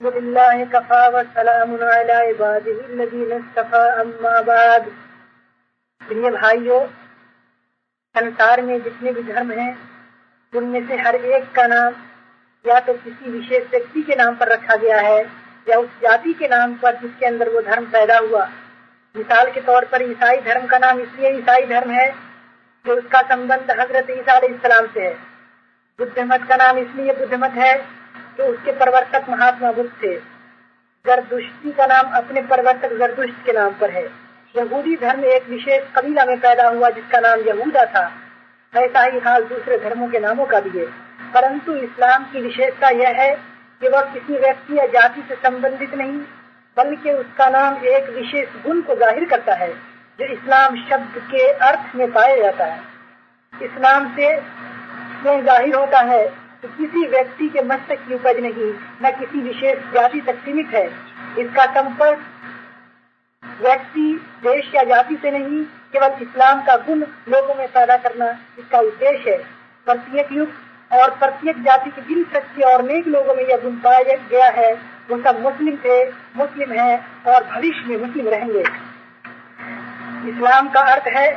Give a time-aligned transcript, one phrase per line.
[0.00, 4.86] व सलामुन अला इबादिही लजीन इस्तफा अम्मा बाद
[6.02, 6.80] प्रिय भाइयों,
[8.14, 9.76] संसार में जितने भी धर्म हैं,
[10.52, 11.94] उनमें से हर एक का नाम
[12.64, 15.22] या तो किसी विशेष व्यक्ति के नाम पर रखा गया है
[15.66, 18.44] या उस जाति के नाम पर जिसके अंदर वो धर्म पैदा हुआ।
[19.16, 22.08] मिसाल के तौर पर ईसाई धर्म का नाम इसलिए ईसाई धर्म है
[22.86, 25.14] कि उसका संबंध हज़रत ईसा इस्लाम से है।
[25.98, 27.74] बुद्ध मत का नाम इसलिए बुद्ध मत है
[28.36, 30.14] कि उसके प्रवर्तक महात्मा बुद्ध थे।
[31.04, 34.04] जरदुष्टी का नाम अपने प्रवर्तक जरदुष्ट के नाम पर है।
[34.54, 38.10] यहूदी धर्म एक विशेष कबीला में पैदा हुआ, जिसका नाम यहूदा था।
[38.74, 40.86] ऐसा ही हाल दूसरे धर्मों के नामों का भी है।
[41.34, 43.34] परंतु इस्लाम की विशेषता यह है
[43.82, 46.18] कि वह किसी व्यक्ति या जाति से संबंधित नहीं,
[46.76, 49.68] बल्कि उसका नाम एक विशेष गुण को ज़ाहिर करता है,
[50.18, 52.80] जो इस्लाम शब्द के अर्थ में पाया जाता है।
[53.54, 54.36] इस्लाम से
[55.24, 56.24] ज़ाहिर होता है
[56.64, 60.86] कि किसी व्यक्ति के मस्तक की उपज नहीं, न किसी विशेष जाति तक सीमित है।
[61.38, 62.18] इसका संपर्क
[63.60, 68.78] व्यक्ति, देश या जाति से नहीं, केवल इस्लाम का गुण लोगों में पैदा करना इसका
[68.78, 69.38] उद्देश्य है।
[69.86, 70.48] प्रत्येक युग
[70.92, 74.74] और प्रत्येक जाति के जिन सच्चे और नेक लोगों में यह गुण पाया गया है।
[75.10, 76.04] वो सब मुस्लिम थे,
[76.36, 78.64] मुस्लिम है और भविष्य में मुस्लिम रहेंगे।
[80.30, 81.32] इस्लाम का अर्थ है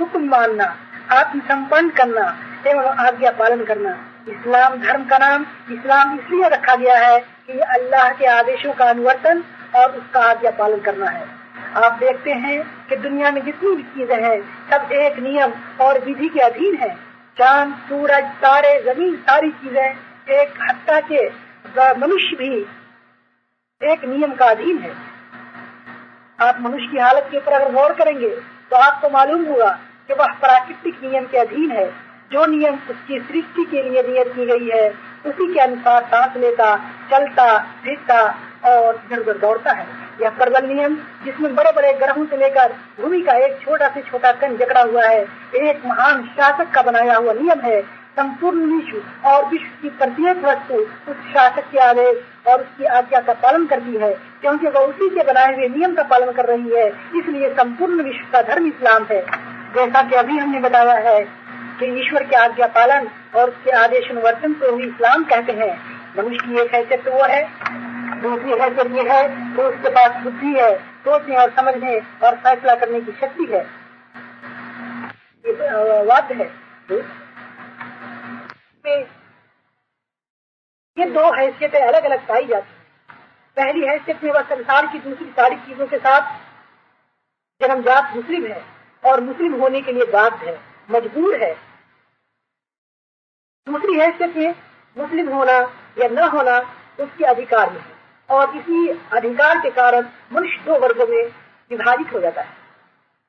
[0.00, 0.76] हुक्म मानना,
[1.10, 2.36] आत्मसंपन्न करना
[2.66, 8.08] एवं आज्ञा पालन करना। इस्लाम धर्म का नाम इस्लाम इसलिए रखा गया है कि अल्लाह
[8.12, 9.42] के आदेशों का अनुवर्तन
[9.76, 11.24] और उसका आज्ञा पालन करना है।
[11.76, 16.28] आप देखते हैं कि दुनिया में जितनी भी चीज़ें हैं, सब एक नियम और विधि
[16.28, 16.94] के अधीन है।
[17.36, 19.88] चाँद, सूरज, तारे, ज़मीन, सारी चीज़ें
[20.32, 21.28] एक हत्या के
[21.96, 22.54] मनुष्य भी
[23.80, 24.92] एक नियम का अधीन है।
[26.38, 28.28] आप मनुष्य की हालत के ऊपर अगर गौर करेंगे
[28.70, 29.70] तो आपको मालूम होगा
[30.08, 31.86] कि वह प्राकृतिक नियम के अधीन है।
[32.32, 34.88] जो नियम उसकी सृष्टि के लिए नियत की गई है,
[35.26, 36.74] उसी के अनुसार सांस लेता,
[37.10, 37.46] चलता,
[37.84, 38.22] फिरता
[38.64, 39.86] और इधर उधर दौड़ता है।
[40.22, 44.32] यह प्रबल नियम, जिसमें बड़े बड़े ग्रहों से लेकर भूमि का एक छोटा से छोटा
[44.32, 45.22] कण जकड़ा हुआ है,
[45.54, 47.80] एक महान शासक का बनाया हुआ नियम है।
[48.16, 50.74] संपूर्ण विश्व और विश्व की प्रत्येक वस्तु
[51.10, 55.22] उस शासक के आदेश और उसकी आज्ञा का पालन करती है, क्योंकि वह उसी के
[55.22, 59.20] बनाए हुए नियम का पालन कर रही है, इसलिए संपूर्ण विश्व का धर्म इस्लाम है।
[59.74, 61.20] जैसा कि अभी हमने बताया है
[61.78, 65.72] कि ईश्वर के आज्ञा पालन और उसके आदेश अनुवर्तन को ही इस्लाम कहते हैं।
[66.16, 67.42] मनुष्य की एक हैसियत तो वो है,
[68.22, 69.22] दूसरी हैसियत ये है
[69.56, 73.62] तो उसके पास बुद्धि है, सोचने और समझने और फैसला करने की शक्ति है।
[75.44, 75.52] ये
[76.04, 76.50] वाद्य है।
[80.96, 82.80] ये दो हैसियतें अलग अलग पाई जाती हैं।
[83.56, 86.22] पहली हैसियत में वह संसार की दूसरी सारी चीज़ों के साथ
[87.60, 88.60] जन्मजात मुस्लिम है
[89.02, 91.54] और मुस्लिम होने के लिए बाध्य है। मजबूर है।
[93.68, 94.54] दूसरी हैसियत में
[94.98, 95.52] मुस्लिम होना
[95.98, 96.58] या न होना,
[97.00, 97.92] उसके अधिकार में है।
[98.30, 101.24] और इसी अधिकार के कारण मनुष्य दो वर्गों में
[101.70, 102.48] विभाजित हो जाता है।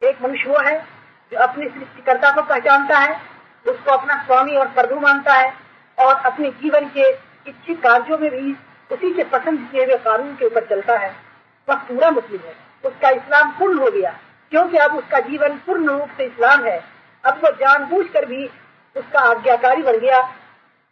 [0.03, 0.85] एक मनुष्य वो है,
[1.31, 3.21] जो अपने सृष्टिकर्ता को पहचानता है,
[3.67, 5.53] उसको अपना स्वामी और प्रभु मानता है,
[5.99, 7.11] और अपने जीवन के
[7.49, 8.53] इच्छित कार्यों में भी
[8.91, 11.15] उसी के पसंद किए हुए कानून के ऊपर चलता है।
[11.69, 16.09] वह पूरा मुस्लिम है। उसका इस्लाम पूर्ण हो गया, क्योंकि अब उसका जीवन पूर्ण रूप
[16.17, 16.92] से इस्लाम है।
[17.25, 18.45] अब वो जानबूझ कर भी
[18.95, 20.21] उसका आज्ञाकारी बन गया,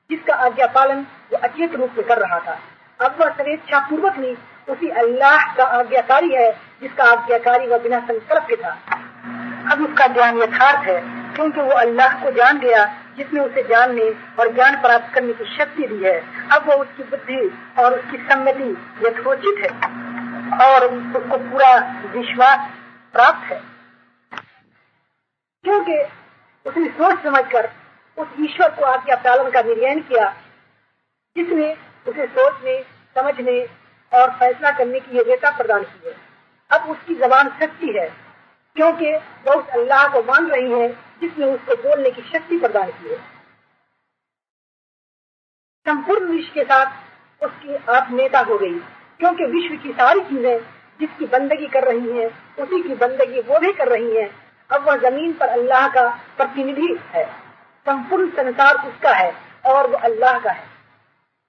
[0.09, 2.59] जिसका आज्ञा पालन वो अचेत रूप से कर रहा था।
[3.05, 4.35] अब वह स्वेच्छा पूर्वक नहीं,
[4.69, 8.79] उसी अल्लाह का आज्ञाकारी है, जिसका आज्ञाकारी वह बिना संकल्प के था।
[9.71, 11.01] अब उसका ज्ञान यथार्थ है,
[11.35, 12.85] क्योंकि वो अल्लाह को जान गया,
[13.17, 14.09] जिसने उसे जानने
[14.39, 18.69] और ज्ञान प्राप्त करने की शक्ति दी है। अब वो उसकी बुद्धि और उसकी सम्मति
[19.07, 19.77] यथोचित है,
[20.67, 21.75] और उसको पूरा
[22.15, 22.69] विश्वास
[23.13, 23.61] प्राप्त है।
[25.63, 26.03] क्योंकि
[26.65, 27.69] उसने सोच समझ कर
[28.17, 30.29] उस ईश्वर को आज्ञा पालन का निर्णय किया,
[31.35, 31.73] जिसने
[32.07, 32.81] उसे सोचने,
[33.15, 33.59] समझने
[34.11, 36.15] और फैसला करने की योग्यता प्रदान की है।
[36.71, 38.07] अब उसकी जबान सच्ची है,
[38.75, 40.89] क्योंकि वह उस अल्लाह को मान रही है,
[41.21, 43.17] जिसने उसको बोलने की शक्ति प्रदान की है।
[45.85, 48.79] संपूर्ण विश्व के साथ उसकी आप नेता हो गई,
[49.19, 50.59] क्योंकि विश्व की सारी चीज़ें
[50.99, 52.27] जिसकी बंदगी कर रही हैं,
[52.59, 54.40] उसी की बंदगी वो भी कर रही हैं।
[54.71, 56.07] अब वह ज़मीन पर अल्लाह का
[56.37, 57.23] प्रतिनिधि है।
[57.85, 59.31] संपूर्ण संसार उसका है
[59.65, 60.63] और वो अल्लाह का है।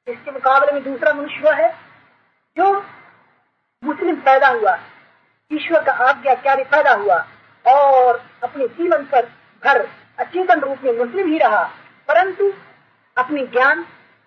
[0.08, 1.70] इसके मुकाबले में दूसरा मनुष्य वह है
[2.56, 2.72] जो
[3.82, 4.76] मुस्लिम पैदा हुआ,
[5.50, 7.16] ईश्वर का आज्ञाकारी पैदा हुआ
[7.64, 9.26] और अपने जीवन पर
[9.62, 9.86] भर
[10.18, 11.62] अचेतन रूप में मुस्लिम ही रहा,
[12.08, 12.52] परंतु
[13.16, 13.84] अपने ज्ञान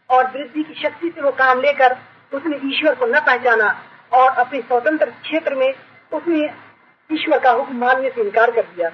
[0.09, 1.97] और वृद्धि की शक्ति से वो काम लेकर
[2.31, 3.67] उसने ईश्वर को न पहचाना
[4.11, 5.73] और अपने स्वतंत्र क्षेत्र में
[6.11, 6.47] उसने
[7.11, 8.89] ईश्वर का हुक्म मानने से इनकार कर दिया।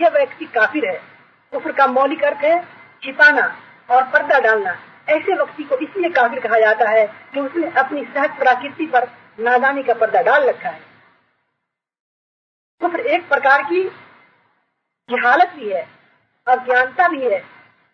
[0.00, 1.02] यह व्यक्ति काफिर है।
[1.52, 2.64] कुफर का मौलिक अर्थ है
[3.02, 3.56] छिपाना
[3.90, 4.70] और पर्दा डालना।
[5.08, 9.08] ऐसे व्यक्ति को इसलिए काफिर कहा जाता है कि उसने अपनी सहज प्रकृति पर
[9.40, 10.80] नादानी का पर्दा डाल रखा है।
[12.80, 13.84] कुफर एक प्रकार की
[15.10, 15.88] जहालत भी है,
[16.46, 17.44] अज्ञानता भी है,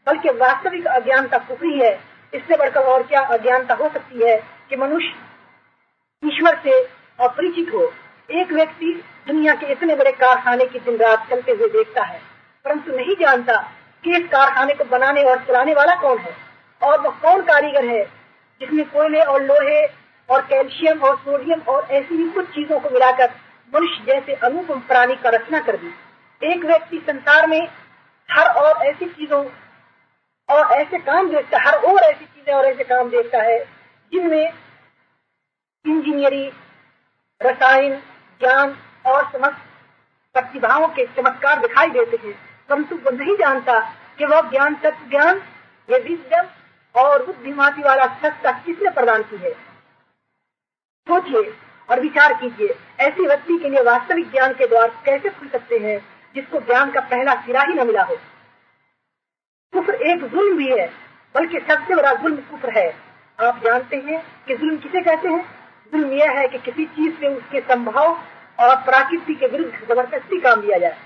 [0.07, 2.01] बल्कि वास्तविक अज्ञानता कुफरी है।
[2.35, 4.37] इससे बढ़कर और क्या अज्ञानता हो सकती है
[4.69, 5.15] कि मनुष्य
[6.25, 6.85] ईश्वर से
[7.21, 7.93] अपरिचित हो?
[8.31, 12.21] एक व्यक्ति दुनिया के इतने बड़े कारखाने की दिन रात चलते हुए देखता है,
[12.65, 13.57] परंतु नहीं जानता
[14.05, 16.35] कि इस कारखाने को बनाने और चलाने वाला कौन है,
[16.83, 18.05] और वह कौन कारीगर है,
[18.61, 19.85] जिसमें कोयले और लोहे
[20.29, 23.31] और कैल्शियम और सोडियम और ऐसी ही कुछ चीज़ों को मिलाकर
[23.73, 25.93] मनुष्य जैसे अनुपम प्राणी का रचना कर दी।
[26.43, 27.61] एक व्यक्ति संसार में
[28.29, 29.45] हर और ऐसी चीज़ों
[30.49, 33.59] और ऐसे काम देखता हर और ऐसी चीज़ें और ऐसे काम देखता है,
[34.13, 34.53] जिनमें
[35.85, 36.51] इंजीनियरिंग
[37.41, 37.95] रसायन,
[38.41, 38.77] ज्ञान
[39.07, 39.57] और समस्त
[40.33, 43.81] प्रतिभाओं के चमत्कार दिखाई देते हैं। परंतु वो नहीं जानता
[44.19, 45.43] कि वह ज्ञान तत्व ज्ञान
[45.91, 46.47] ये विद्यम
[47.01, 49.53] और बुद्धिमाती वाला सत्ता किसने प्रदान की है?
[51.09, 51.57] सोचिए
[51.91, 56.07] और विचार कीजिए, ऐसे व्यक्ति के लिए वास्तविक ज्ञान के द्वार कैसे खुल सकते हैं,
[56.35, 58.17] जिसको ज्ञान का पहला सिरा ही न मिला हो?
[59.73, 60.93] कुफर एक जुल्म भी है,
[61.35, 62.97] बल्कि सबसे बड़ा जुल्म कुफर है।
[63.41, 65.55] आप जानते हैं कि जुल्म किसे कहते हैं?
[65.93, 68.21] जुल्म यह है कि किसी चीज़ से उसके संभाव
[68.61, 70.97] और प्राकृति के विरुद्ध ज़बरदस्ती काम लिया जाए।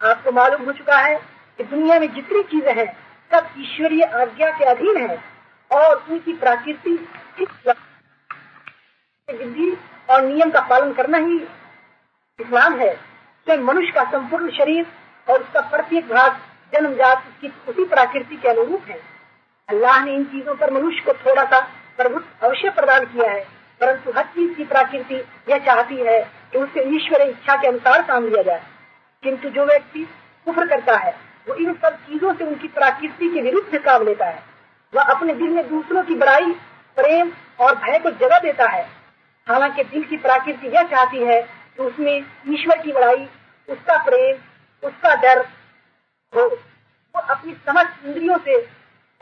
[0.00, 1.16] आपको मालूम हो चुका है
[1.58, 2.86] कि दुनिया में जितनी चीज़ें हैं,
[3.30, 5.18] सब ईश्वरीय आज्ञा के अधीन है
[5.70, 6.98] और उनकी प्राकृति
[9.28, 9.76] विधि
[10.08, 11.36] और नियम का पालन करना ही
[12.38, 14.86] इस्लाम है। स्वयं मनुष्य का संपूर्ण शरीर
[15.28, 16.36] और उसका प्रत्येक भाग
[16.72, 18.98] जन्मजात उसकी उसी प्राकृति के अनुरूप है।
[19.68, 21.60] अल्लाह ने इन चीज़ों पर मनुष्य को थोड़ा सा
[21.98, 23.40] प्रभुत्व अवश्य प्रदान किया है,
[23.80, 25.14] परंतु हर चीज़ की प्रकृति
[25.48, 26.20] यह चाहती है
[26.52, 28.62] कि उसे ईश्वर इच्छा के अनुसार काम लिया जाए।
[29.22, 30.08] किंतु जो व्यक्ति
[30.44, 31.16] कुफर करता है,
[31.48, 34.42] वो इन सब चीज़ों से उनकी प्राकृति के विरुद्ध काम लेता है।
[34.94, 36.52] वह अपने दिल में दूसरों की बड़ाई
[36.96, 38.88] प्रेम और भय को जगह देता है।
[39.48, 43.28] हालाँकि दिल की प्राकृति यह चाहती है कि उसमें ईश्वर की बड़ाई
[43.68, 44.36] उसका प्रेम,
[44.88, 45.38] उसका डर
[46.34, 46.48] हो।
[47.16, 48.68] वो अपनी समझ इंद्रियों से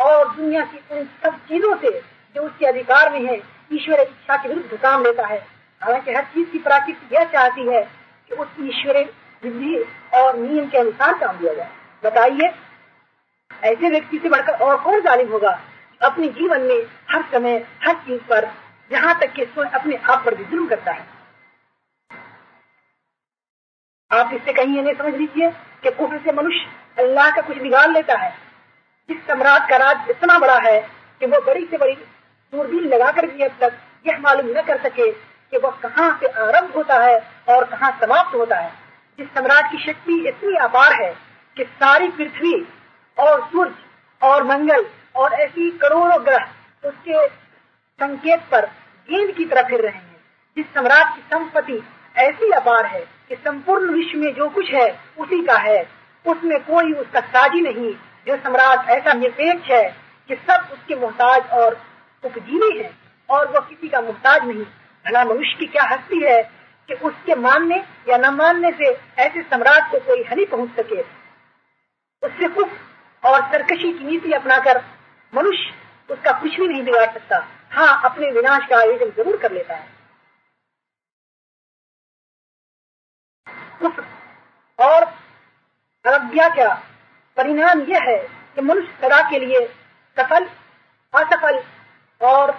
[0.00, 2.00] और दुनिया की उन सब चीज़ों से
[2.34, 3.42] जो उसके अधिकार में है,
[3.72, 7.82] ईश्वर इच्छा के विरुद्ध काम लेता है। हालाँकि हर चीज़ की प्रकृति यह चाहती है
[8.30, 8.98] कि उस ईश्वर
[9.42, 9.76] विधि
[10.14, 11.70] और नियम के अनुसार काम दिया जाए।
[12.02, 12.52] बताइए,
[13.50, 15.58] ऐसे व्यक्ति से बढ़कर और कौन जालिम होगा
[16.00, 18.50] अपने जीवन में हर समय, हर चीज़ पर
[18.90, 21.06] यहाँ तक कि स्वयं अपने आप पर भी जुल्म करता है?
[24.10, 25.50] आप इससे कहीं ये नहीं समझ लीजिए
[25.82, 28.32] कि कुफर से मनुष्य अल्लाह का कुछ बिगाड़ लेता है।
[29.08, 30.80] इस सम्राट का राज इतना बड़ा है
[31.20, 31.94] कि वो बड़ी से बड़ी
[32.52, 33.76] दूरबीन लगाकर भी अब तक
[34.06, 35.10] यह मालूम न कर सके
[35.52, 37.18] कि वह कहाँ से आरंभ होता है
[37.48, 38.72] और कहाँ समाप्त होता है।
[39.18, 41.10] जिस सम्राट की शक्ति इतनी अपार है
[41.56, 42.54] कि सारी पृथ्वी
[43.18, 43.74] और सूर्य
[44.22, 44.86] और मंगल
[45.16, 46.44] और ऐसी करोड़ों ग्रह
[46.84, 47.26] उसके
[48.00, 48.66] संकेत पर
[49.08, 50.20] गेंद की तरह फिर रहे हैं
[50.56, 51.82] जिस सम्राट की संपत्ति
[52.16, 55.82] ऐसी अपार है कि संपूर्ण विश्व में जो कुछ है, उसी का है।
[56.26, 57.92] उसमें कोई उसका साजी नहीं।
[58.26, 59.96] जो सम्राट ऐसा निरपेक्ष है
[60.28, 61.80] कि सब उसके मोहताज और
[62.24, 62.90] उपजीवी है
[63.30, 64.64] और वह किसी का मोहताज नहीं।
[65.06, 66.42] भला मनुष्य की क्या हस्ती है
[66.88, 67.76] कि उसके मानने
[68.08, 68.90] या न मानने से
[69.22, 71.00] ऐसे सम्राट को कोई हानि पहुँच सके?
[72.22, 72.68] उससे कुछ
[73.22, 74.82] और सरकशी की नीति अपनाकर
[75.32, 75.72] मनुष्य
[76.10, 79.88] उसका कुछ भी नहीं बिगाड़ सकता। हाँ अपने विनाश का आयोजन ज़रूर कर लेता है।
[84.78, 85.02] और
[86.04, 86.68] अवज्ञा का
[87.36, 88.16] परिणाम यह है
[88.54, 89.66] कि मनुष्य सदा के लिए
[90.16, 90.44] सफल,
[91.14, 91.62] असफल
[92.20, 92.50] और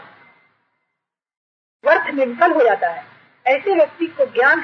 [1.84, 3.04] व्यर्थ में विफल हो जाता है।
[3.46, 4.60] ऐसे व्यक्ति को ज्ञान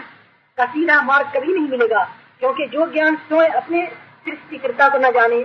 [0.57, 2.03] का सीधा मार्ग कभी नहीं मिलेगा,
[2.39, 3.86] क्योंकि जो ज्ञान स्वयं अपने
[4.25, 5.38] सृष्टिकर्ता को न जाने,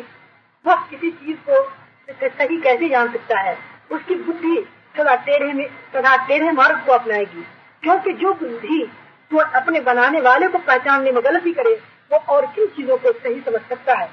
[0.65, 1.63] वह किसी चीज़ को
[2.09, 3.57] सही कैसे जान सकता है?
[3.93, 7.45] उसकी बुद्धि सदा टेढ़े में, सदा टेढ़े मार्ग को अपनाएगी।
[7.83, 8.91] क्योंकि जो बुद्धि
[9.31, 11.75] तो अपने बनाने वाले को पहचानने में गलती करे,
[12.11, 14.09] वो और किन चीज़ों को सही समझ सकता है?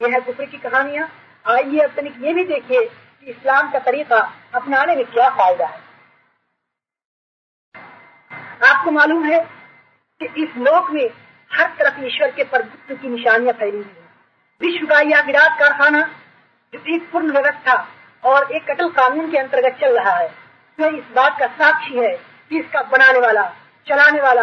[0.00, 1.08] यह है कुफर की कहानियाँ।
[1.46, 4.18] आइए तनिक ये भी देखिए कि इस्लाम का तरीका
[4.54, 5.85] अपनाने में क्या फ़ायदा है।
[8.60, 9.38] आपको मालूम है
[10.20, 11.08] कि इस लोक में
[11.50, 14.04] हर तरफ़ ईश्वर के प्रभुत्व की निशानियाँ फैली हुई है।
[14.60, 16.00] विश्व का यह विराट कारखाना,
[16.72, 17.74] जो एक पूर्ण व्यवस्था
[18.24, 20.28] और एक कटल कानून के अंतर्गत चल रहा है
[20.78, 22.16] तो इस बात का साक्षी है
[22.50, 23.42] कि इसका बनाने वाला,
[23.86, 24.42] चलाने वाला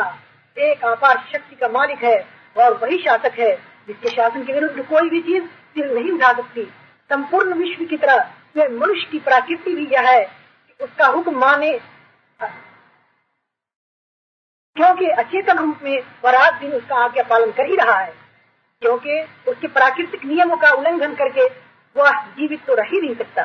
[0.58, 2.17] एक अपार शक्ति का मालिक है
[2.55, 3.55] और वही शासक है,
[3.88, 6.63] जिसके शासन के विरुद्ध कोई भी चीज़ सिर नहीं उठा सकती।
[7.10, 11.72] संपूर्ण विश्व की तरह मनुष्य की प्रकृति भी यह है कि उसका हुक्म माने।
[14.75, 18.13] क्योंकि अचेतन रूप में वह रात दिन उसका आज्ञा पालन कर ही रहा है।
[18.81, 21.45] क्योंकि उसके प्राकृतिक नियमों का उल्लंघन करके
[21.95, 23.43] वह जीवित तो रह ही नहीं सकता।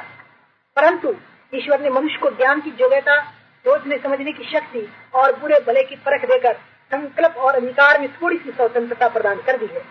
[0.76, 1.14] परंतु
[1.54, 3.20] ईश्वर ने मनुष्य को ज्ञान की योग्यता
[3.64, 6.52] सोचने समझने की शक्ति और बुरे भले की परख देकर
[6.90, 9.82] संकल्प और अधिकार में थोड़ी सी स्वतंत्रता प्रदान कर दी है।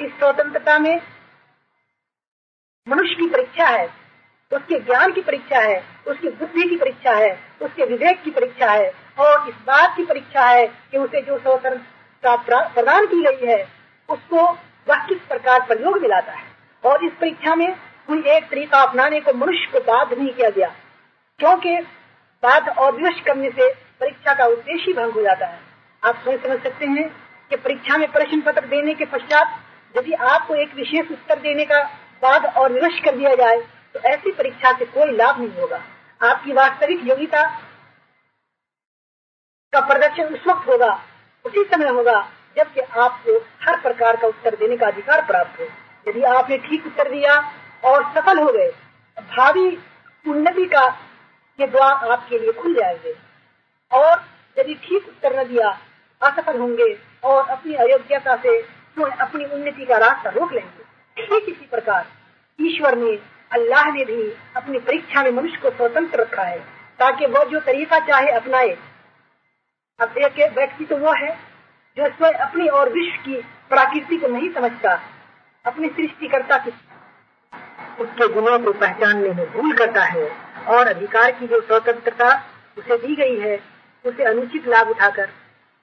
[0.00, 1.00] इस स्वतंत्रता में
[2.88, 4.03] मनुष्य की परीक्षा है।
[4.54, 7.32] उसके ज्ञान की परीक्षा है, उसकी बुद्धि की परीक्षा है,
[7.62, 12.60] उसके विवेक की परीक्षा है और इस बात की परीक्षा है कि उसे जो स्वतंत्रता
[12.68, 13.62] प्रदान की गई है,
[14.08, 14.42] उसको
[14.86, 16.44] वह किस प्रकार प्रयोग में लाता है।
[16.84, 17.74] और इस परीक्षा में
[18.08, 20.68] कोई एक तरीका अपनाने को मनुष्य को बाध्य नहीं किया गया,
[21.40, 21.76] क्योंकि
[22.42, 23.68] बाध्य और विवश करने से
[24.00, 25.58] परीक्षा का उद्देश्य भंग हो जाता है।
[26.02, 27.08] आप स्वयं समझ सकते हैं
[27.50, 29.60] कि परीक्षा में प्रश्न पत्र देने के पश्चात
[29.94, 31.82] यदि आपको एक विशेष उत्तर देने का
[32.22, 33.56] बाद और विवश कर दिया जाए
[33.94, 35.80] तो ऐसी परीक्षा से कोई लाभ नहीं होगा।
[36.20, 37.42] आपकी वास्तविक योग्यता
[39.72, 40.92] का प्रदर्शन उस वक्त होगा,
[41.44, 42.20] उसी समय होगा,
[42.56, 45.66] जबकि आपको हर प्रकार का उत्तर देने का अधिकार प्राप्त हो।
[46.06, 47.34] यदि आपने ठीक उत्तर दिया
[47.84, 48.70] और सफल हो गए
[49.18, 49.66] भावी
[50.26, 50.86] उन्नति का
[51.58, 53.14] ये द्वार आपके लिए खुल जाएँगे।
[53.92, 54.24] और
[54.56, 55.68] यदि ठीक उत्तर न दिया,
[56.22, 58.58] असफल होंगे और अपनी अयोग्यता से
[58.98, 60.82] अपनी उन्नति का रास्ता रोक लेंगे।
[61.16, 62.06] ठीक इसी प्रकार
[62.58, 63.16] ईश्वर ने
[63.54, 64.22] अल्लाह ने भी
[64.56, 66.58] अपनी परीक्षा में मनुष्य को स्वतंत्र रखा है,
[67.00, 68.76] ताकि वह जो तरीका चाहे अपनाए।
[70.00, 71.34] अब एक व्यक्ति तो वो है,
[71.96, 73.36] जो स्वयं अपनी और विश्व की
[73.68, 75.00] प्रकृति को नहीं समझता,
[75.64, 76.70] अपनी सृष्टिकर्ता की
[78.00, 80.28] उसके गुणों को पहचानने में भूल करता है,
[80.68, 82.34] और अधिकार की जो स्वतंत्रता
[82.78, 83.58] उसे दी गई है,
[84.04, 85.28] उसे अनुचित लाभ उठाकर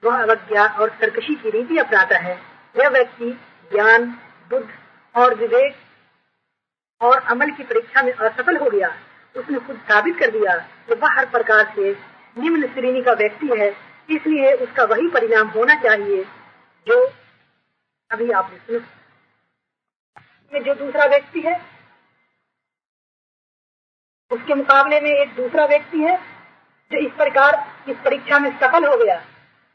[0.02, 2.38] वह अवज्ञा और सरकशी की रीति अपनाता है।
[2.74, 3.30] वह व्यक्ति
[3.72, 4.04] ज्ञान,
[4.50, 4.68] बुद्ध
[5.14, 5.74] और विवेक
[7.02, 8.96] और अमल की परीक्षा में असफल हो गया।
[9.36, 11.96] उसने खुद साबित कर दिया कि वह हर प्रकार से
[12.36, 13.76] निम्न श्रेणी का व्यक्ति है,
[14.10, 16.26] इसलिए उसका वही परिणाम होना चाहिए
[16.86, 17.12] जो
[18.10, 21.60] अभी आपने सुना। जो दूसरा व्यक्ति है,
[24.30, 26.20] उसके मुकाबले में एक दूसरा व्यक्ति है,
[26.92, 29.22] जो इस प्रकार इस परीक्षा में सफल हो गया।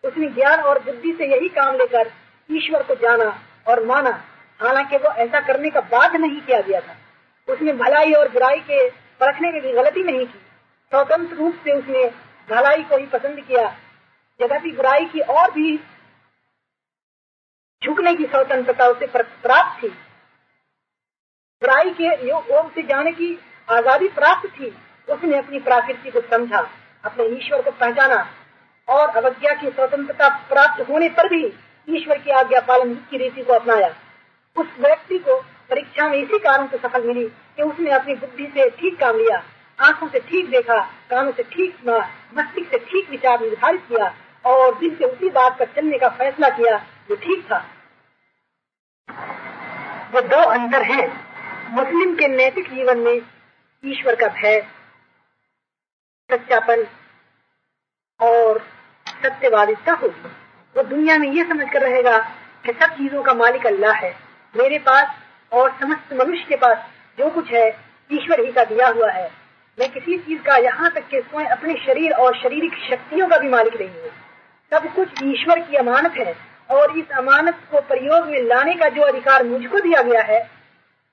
[0.03, 2.11] उसने ज्ञान और बुद्धि से यही काम लेकर
[2.49, 4.23] ईश्वर को जाना और माना।
[4.59, 6.97] हालाँकि वो ऐसा करने का बाध नहीं किया गया था।
[7.47, 8.87] उसने भलाई और बुराई के
[9.21, 10.39] परखने में भी गलती नहीं की।
[10.91, 12.05] स्वतंत्र रूप से उसने
[12.49, 13.67] भलाई को ही पसंद किया।
[14.39, 15.77] जगती बुराई की और भी
[17.81, 19.89] झुकने की स्वतंत्रता उसे प्राप्त थी।
[21.61, 23.37] बुराई के योग से जाने की
[23.67, 24.73] आज़ादी प्राप्त थी।
[25.07, 26.59] उसने अपनी प्राकृति को समझा,
[27.03, 28.25] अपने ईश्वर को पहचाना
[28.87, 31.45] और अवज्ञा की स्वतंत्रता प्राप्त होने पर भी
[31.87, 33.87] ईश्वर की आज्ञा पालन की रीति को अपनाया।
[34.55, 35.37] उस व्यक्ति को
[35.69, 39.43] परीक्षा में इसी कारण से सफल मिली कि उसने अपनी बुद्धि से ठीक काम लिया,
[39.79, 41.97] आँखों से ठीक देखा, कानों से ठीक सुना,
[42.33, 44.13] मस्तिष्क से ठीक विचार निर्धारित किया
[44.45, 46.77] और दिल से उसी बात पर चलने का फैसला किया
[47.09, 47.57] जो ठीक था।
[50.13, 51.07] वो दो अंतर हैं।
[51.71, 53.21] मुस्लिम के नैतिक जीवन में
[53.83, 54.59] ईश्वर का भय,
[56.29, 56.85] सच्चापन
[58.19, 58.59] और
[59.07, 60.29] सत्यवादिता होगी
[60.75, 62.17] वो दुनिया में ये समझ कर रहेगा
[62.65, 64.13] कि सब चीज़ों का मालिक अल्लाह है।
[64.55, 65.15] मेरे पास
[65.51, 66.77] और समस्त मनुष्य के पास
[67.17, 67.67] जो कुछ है,
[68.09, 69.29] ईश्वर ही का दिया हुआ है।
[69.77, 73.49] मैं किसी चीज़ का यहाँ तक के स्वयं अपने शरीर और शारीरिक शक्तियों का भी
[73.49, 74.11] मालिक नहीं हूँ।
[74.71, 76.35] सब कुछ ईश्वर की अमानत है
[76.69, 80.39] और इस अमानत को प्रयोग में लाने का जो अधिकार मुझको दिया गया है,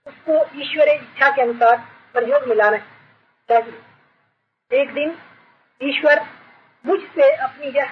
[0.06, 1.76] उसको ईश्वर इच्छा के अनुसार
[2.14, 2.76] प्रयोग में लाना
[3.48, 5.16] चाहिए। एक दिन
[5.80, 6.20] ईश्वर
[6.84, 7.90] मुझसे अपनी यह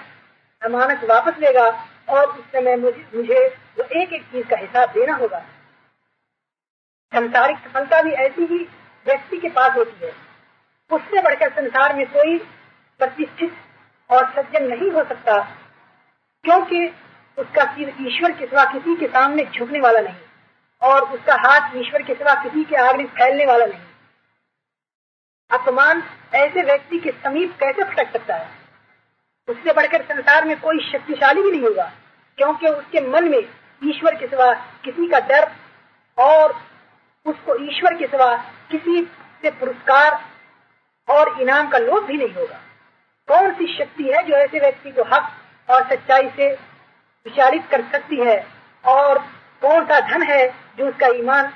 [0.61, 1.65] अमानत वापस लेगा
[2.09, 3.47] और उस समय मुझे मुझे
[3.77, 5.43] वो एक एक चीज़ का हिसाब देना होगा।
[7.13, 8.57] संसारिक सफलता भी ऐसी ही
[9.05, 10.11] व्यक्ति के पास होती है।
[10.91, 12.37] उससे बढ़कर संसार में कोई
[12.99, 13.53] प्रतिष्ठित
[14.09, 15.37] और सज्जन नहीं हो सकता,
[16.45, 16.85] क्योंकि
[17.37, 20.15] उसका सिर ईश्वर के सिवा किसी के सामने झुकने वाला नहीं,
[20.81, 23.79] और उसका हाथ ईश्वर के सिवा किसी के आगे फैलने वाला नहीं।
[25.51, 26.03] अपमान
[26.35, 28.49] ऐसे व्यक्ति के समीप कैसे फटक सकता है?
[29.47, 31.91] उससे बढ़कर संसार में कोई शक्तिशाली भी नहीं होगा,
[32.37, 33.39] क्योंकि उसके मन में
[33.81, 34.53] ईश्वर के सिवा
[34.83, 35.51] किसी का डर
[36.17, 36.53] और
[37.25, 38.35] उसको ईश्वर के सिवा
[38.71, 39.01] किसी
[39.43, 40.19] से पुरस्कार
[41.07, 42.59] और इनाम का लोभ भी नहीं होगा।
[43.29, 45.29] कौन सी शक्ति है जो ऐसे व्यक्ति को हक
[45.69, 46.51] और सच्चाई से
[47.25, 48.37] विचारित कर सकती है?
[48.83, 49.19] और
[49.61, 51.51] कौन सा धन है जो उसका ईमान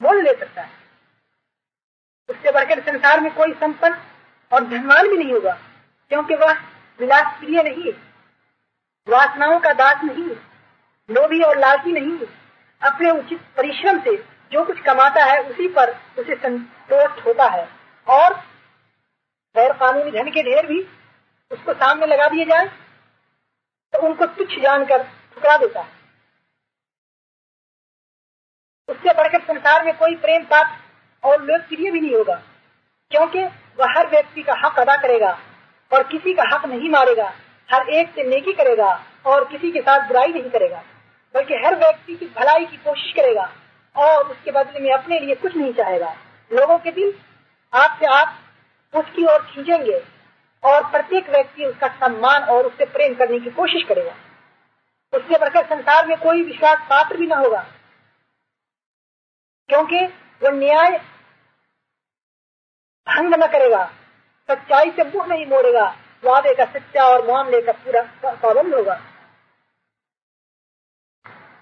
[0.00, 0.70] मोल ले सकता है?
[2.28, 3.96] उससे बढ़कर संसार में कोई संपन्न
[4.52, 5.52] और धनवान भी नहीं होगा,
[6.10, 6.52] क्योंकि वह
[7.00, 7.92] विलास प्रिय नहीं
[9.08, 10.28] वासनाओं का दास नहीं,
[11.08, 12.26] लोभी और लालची नहीं,
[12.82, 14.16] अपने उचित परिश्रम से
[14.52, 17.68] जो कुछ कमाता है उसी पर उसे संतोष होता है।
[18.06, 18.34] और
[19.56, 20.80] गैर कानूनी धन के ढेर भी
[21.50, 22.66] उसको सामने लगा दिए जाए
[23.94, 25.98] तो उनको तुच्छ जानकर ठुकरा देता है।
[28.88, 30.76] उससे बढ़कर संसार में कोई प्रेम पाप
[31.24, 32.34] और लोकप्रिय भी नहीं होगा,
[33.12, 33.44] क्योंकि
[33.78, 35.30] वह हर व्यक्ति का हक अदा करेगा
[35.92, 37.32] और किसी का हक नहीं मारेगा,
[37.68, 38.92] हर एक से नेकी करेगा
[39.26, 40.82] और किसी के साथ बुराई नहीं करेगा,
[41.34, 43.50] बल्कि हर व्यक्ति की भलाई की कोशिश करेगा।
[43.96, 46.16] और उसके बदले में अपने लिए कुछ नहीं चाहेगा।
[46.52, 47.14] लोगों के दिल
[47.74, 48.38] आपसे आप
[48.94, 50.04] उसकी ओर खींचेंगे
[50.64, 54.14] और प्रत्येक व्यक्ति उसका सम्मान और उससे प्रेम करने की कोशिश करेगा।
[55.14, 57.66] उससे बढ़कर संसार में कोई विश्वास पात्र भी न होगा।
[59.68, 60.06] क्योंकि
[60.42, 60.98] वो न्याय
[63.08, 63.84] भंग न करेगा,
[64.50, 69.00] सच्चाई से मुँह नहीं मोड़ेगा, वादे का सच्चा और मामले का पूरा पाबंद होगा।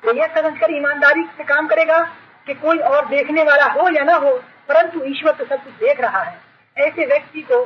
[0.03, 2.01] तो यह समझकर ईमानदारी से काम करेगा
[2.47, 4.33] कि कोई और देखने वाला हो या ना हो,
[4.69, 6.41] परंतु ईश्वर तो सब कुछ देख रहा है।
[6.77, 7.63] ऐसे व्यक्ति को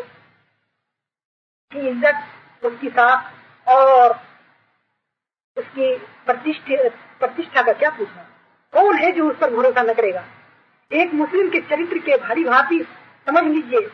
[1.73, 2.25] की इज़्ज़त,
[2.63, 4.11] उसकी साख और
[5.57, 5.97] उसकी
[6.27, 6.89] प्रतिष्ठा
[7.21, 8.23] प्रतिष्ठा का क्या पूछना?
[8.75, 10.25] कौन है जो उस पर भरोसा न करेगा?
[10.91, 12.79] एक मुस्लिम के चरित्र के भारी भांति
[13.27, 13.89] समझ लीजिए।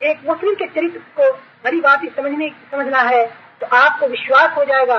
[0.00, 1.30] एक मुस्लिम के चरित्र को
[1.64, 3.26] भरी भांति समझने, समझना है
[3.60, 4.98] तो आपको विश्वास हो जाएगा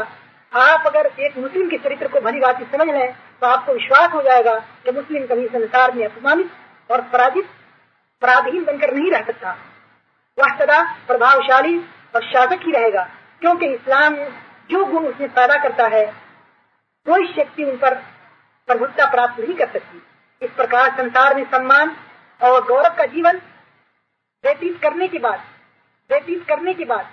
[0.56, 4.22] आप अगर एक मुस्लिम के चरित्र को भली बात समझ लें तो आपको विश्वास हो
[4.22, 4.54] जाएगा
[4.86, 6.52] कि मुस्लिम कभी संसार में अपमानित
[6.90, 7.46] और पराजित,
[8.22, 9.52] पराधीन बनकर नहीं रह सकता।
[10.38, 11.78] वह सदा प्रभावशाली
[12.16, 13.04] और शासक ही रहेगा,
[13.42, 14.16] क्योंकि इस्लाम
[14.70, 16.06] जो गुण उसमें पैदा करता है,
[17.08, 17.94] कोई शक्ति उन पर
[18.68, 20.02] प्रभुत्ता प्राप्त नहीं कर सकती।
[20.42, 21.96] इस प्रकार संसार में सम्मान
[22.42, 23.42] और गौरव का जीवन
[24.44, 25.40] व्यतीत करने के बाद,
[26.10, 27.10] व्यतीत करने के बाद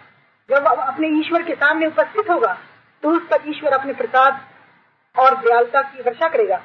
[0.51, 2.59] जब अपने ईश्वर के सामने उपस्थित होगा
[3.03, 4.41] तो उस पर ईश्वर अपने प्रसाद
[5.19, 6.57] और दयालुता की वर्षा करेगा।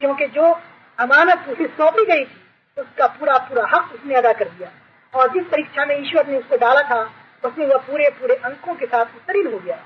[0.00, 0.52] क्योंकि जो
[0.98, 2.42] अमानत उसे सौंपी गई थी,
[2.78, 4.70] उसका पूरा पूरा हक उसने अदा कर दिया।
[5.14, 7.10] और जिस परीक्षा में ईश्वर ने उसको डाला था,
[7.44, 9.78] उसमें वह पूरे पूरे अंकों के साथ उत्तीर्ण हो गया।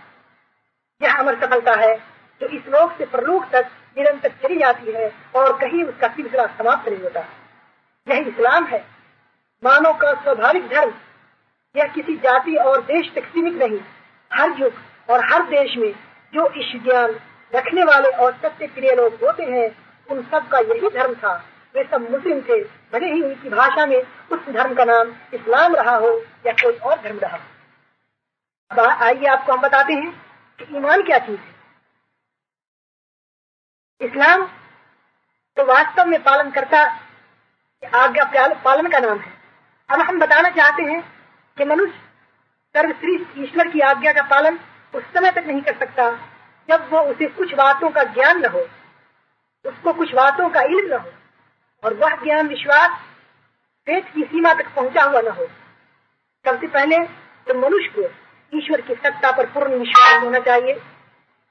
[1.03, 1.97] यह अमर सफलता है
[2.41, 6.89] जो इस लोक से प्रलोक तक निरंतर चली जाती है और कहीं उसका सिलसिला समाप्त
[6.89, 7.21] नहीं होता।
[8.09, 8.85] यह इस्लाम है।
[9.65, 10.93] मानव का स्वाभाविक धर्म,
[11.77, 13.81] यह किसी जाति और देश तक सीमित नहीं,
[14.31, 14.73] हर युग
[15.11, 15.93] और हर देश में
[16.33, 17.11] जो इस ज्ञान
[17.53, 19.69] रखने वाले और सत्य प्रिय लोग होते हैं,
[20.09, 21.33] उन सब का यही धर्म था।
[21.75, 23.99] वे सब मुस्लिम थे, भले ही उनकी भाषा में
[24.33, 26.11] उस धर्म का नाम इस्लाम रहा हो
[26.47, 30.11] या कोई और धर्म रहा हो। आइए आपको हम बताते हैं
[30.59, 31.55] कि ईमान क्या चीज़ है।
[34.01, 34.45] इस्लाम
[35.57, 36.83] तो वास्तव में पालन करता
[37.83, 39.33] आज्ञा पालन का नाम है।
[39.91, 41.03] अब हम बताना चाहते हैं
[41.59, 41.95] कि मनुष्य
[42.75, 44.59] सर्वश्रेष्ठ ईश्वर की आज्ञा का पालन
[44.95, 46.11] उस समय तक नहीं कर सकता
[46.69, 48.61] जब वो उसे कुछ बातों का ज्ञान न हो,
[49.65, 51.11] उसको कुछ बातों का इल्म न हो,
[51.83, 53.01] और वह ज्ञान विश्वास
[53.87, 55.47] पेट की सीमा तक पहुँचा हुआ न हो।
[56.45, 56.99] सबसे पहले
[57.47, 58.03] तो मनुष्य को
[58.53, 60.75] ईश्वर की सत्ता पर पूर्ण विश्वास होना चाहिए,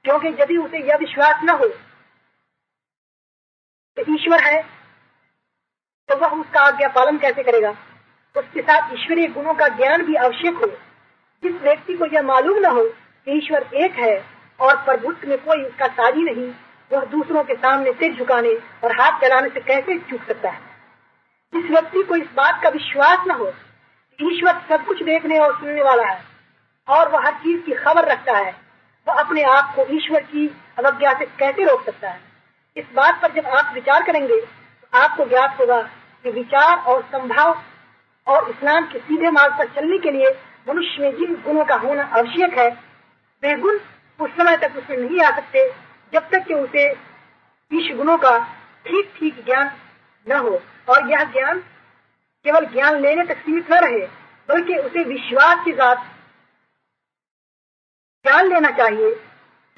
[0.04, 1.66] क्योंकि यदि उसे यह विश्वास न हो
[3.96, 4.62] तो ईश्वर है
[6.08, 7.70] तो वह उसका आज्ञा पालन कैसे करेगा?
[8.36, 10.66] उसके साथ ईश्वरीय गुणों का ज्ञान भी आवश्यक हो।
[11.42, 12.84] जिस व्यक्ति को यह मालूम न हो
[13.26, 14.16] ईश्वर एक है
[14.60, 16.50] और प्रभुत्व में कोई उसका साजी नहीं।
[16.90, 18.52] वह दूसरों के सामने सिर झुकाने
[18.84, 20.60] और हाथ चलाने से कैसे चूक सकता है?
[21.52, 23.52] जिस व्यक्ति को इस बात का विश्वास न हो,
[24.18, 26.18] ईश्वर सब कुछ देखने और सुनने वाला है
[26.88, 28.54] और वह हर चीज़ की खबर रखता है,
[29.06, 30.46] वह अपने आप को ईश्वर की
[30.78, 32.20] अवज्ञा से कैसे रोक सकता है?
[32.76, 35.80] इस बात पर जब आप विचार करेंगे तो आपको ज्ञात होगा
[36.24, 37.58] कि विचार और संभाव
[38.26, 40.30] और इस्लाम के सीधे मार्ग पर चलने के लिए
[40.68, 42.70] मनुष्य में जिन गुणों का होना आवश्यक है
[43.42, 43.78] वे गुण
[44.20, 45.70] उस समय तक उसमें नहीं आ सकते,
[46.12, 46.90] जब तक कि उसे
[47.72, 48.38] ईश गुणों का
[48.86, 49.70] ठीक ठीक ज्ञान
[50.28, 51.60] न हो। और यह ज्ञान
[52.44, 54.06] केवल ज्ञान लेने तक सीमित न रहे,
[54.48, 56.04] बल्कि उसे विश्वास के साथ
[58.24, 59.14] ज्ञान लेना चाहिए,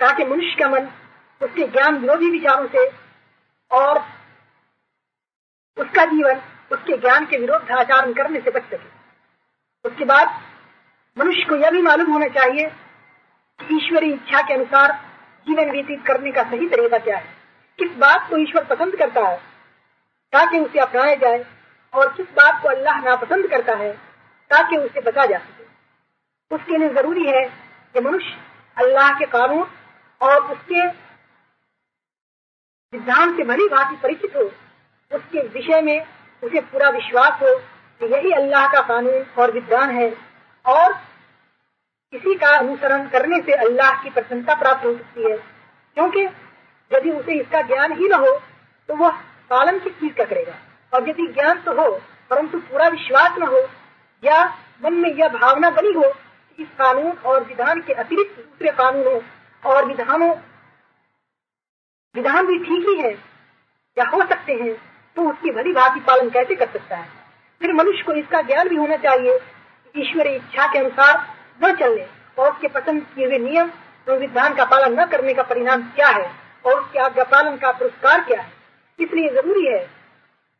[0.00, 0.88] ताकि मनुष्य का मन
[1.40, 2.86] उसके ज्ञान विरोधी विचारों से
[3.70, 3.98] और
[5.76, 6.40] उसका जीवन
[6.72, 10.40] उसके ज्ञान के विरोध आचरण करने से बच सके। उसके बाद
[11.16, 12.72] मनुष्य को यह भी मालूम होना चाहिए
[13.60, 14.92] ईश्वरी इच्छा के अनुसार
[15.46, 17.24] जीवन व्यतीत करने का सही तरीका क्या है?
[17.78, 19.36] किस बात को ईश्वर पसंद करता है?
[20.32, 21.44] ताकि उसे अपनाया जाए
[21.92, 23.92] और किस बात को अल्लाह नापसंद करता है,
[24.50, 25.64] ताकि उसे बचा जा सके।
[26.54, 27.44] उसके लिए ज़रूरी है
[27.94, 28.36] कि मनुष्य
[28.76, 29.66] अल्लाह के कानून
[30.20, 30.88] और उसके
[32.92, 34.42] सिद्धांत से भली भांति परिचित हो।
[35.10, 36.06] उसके विषय में
[36.42, 37.54] उसे पूरा विश्वास हो
[38.00, 40.08] कि यही अल्लाह का कानून और विद्वान है
[40.66, 40.92] और
[42.12, 45.36] इसी का अनुसरण करने से अल्लाह की प्रसन्नता प्राप्त हो सकती है।
[45.96, 46.24] क्योंकि
[46.90, 48.32] यदि उसे इसका ज्ञान ही न हो
[48.88, 49.10] तो वह
[49.50, 50.54] पालन किस चीज़ का करेगा?
[50.92, 51.90] और यदि ज्ञान तो हो,
[52.30, 53.60] परंतु पूरा विश्वास न हो,
[54.22, 54.44] या
[54.84, 59.20] मन में यह भावना बनी हो कि इस कानून और विधान के अतिरिक्त दूसरे कानूनों
[59.62, 60.30] और विधानों,
[62.14, 63.12] विधान भी ठीक ही है,
[63.96, 64.74] या हो सकते हैं
[65.16, 67.08] तो उसकी भली भांति पालन कैसे कर सकता है?
[67.60, 69.38] फिर मनुष्य को इसका ज्ञान भी होना चाहिए।
[69.94, 71.26] ईश्वरी इच्छा के अनुसार
[71.64, 72.06] न चलने।
[72.38, 73.70] और उसके पसंद किए हुए नियम
[74.08, 76.32] और विधान का पालन न करने का परिणाम क्या है?
[76.66, 78.52] और उसके आज्ञा पालन का पुरस्कार क्या है?
[79.00, 79.78] इसलिए ज़रूरी है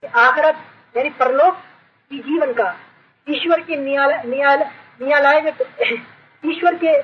[0.01, 0.57] कि आखिरत,
[0.97, 1.55] यानी परलोक
[2.11, 2.77] की जीवन का,
[3.29, 5.53] ईश्वर के न्यायालय में
[6.47, 7.03] ईश्वर के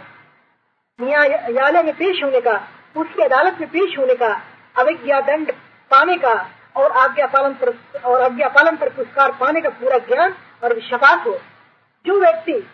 [1.05, 4.43] न्यायालय में पेश होने का, उसकी अदालत में पेश होने का,
[4.77, 5.53] अविज्ञा दंड
[5.91, 10.35] पाने का और आज्ञा पालन पर, और आज्ञा पालन पर पुरस्कार पाने का पूरा ज्ञान
[10.65, 11.41] और विश्वास हो।
[12.07, 12.71] जो व्यक्ति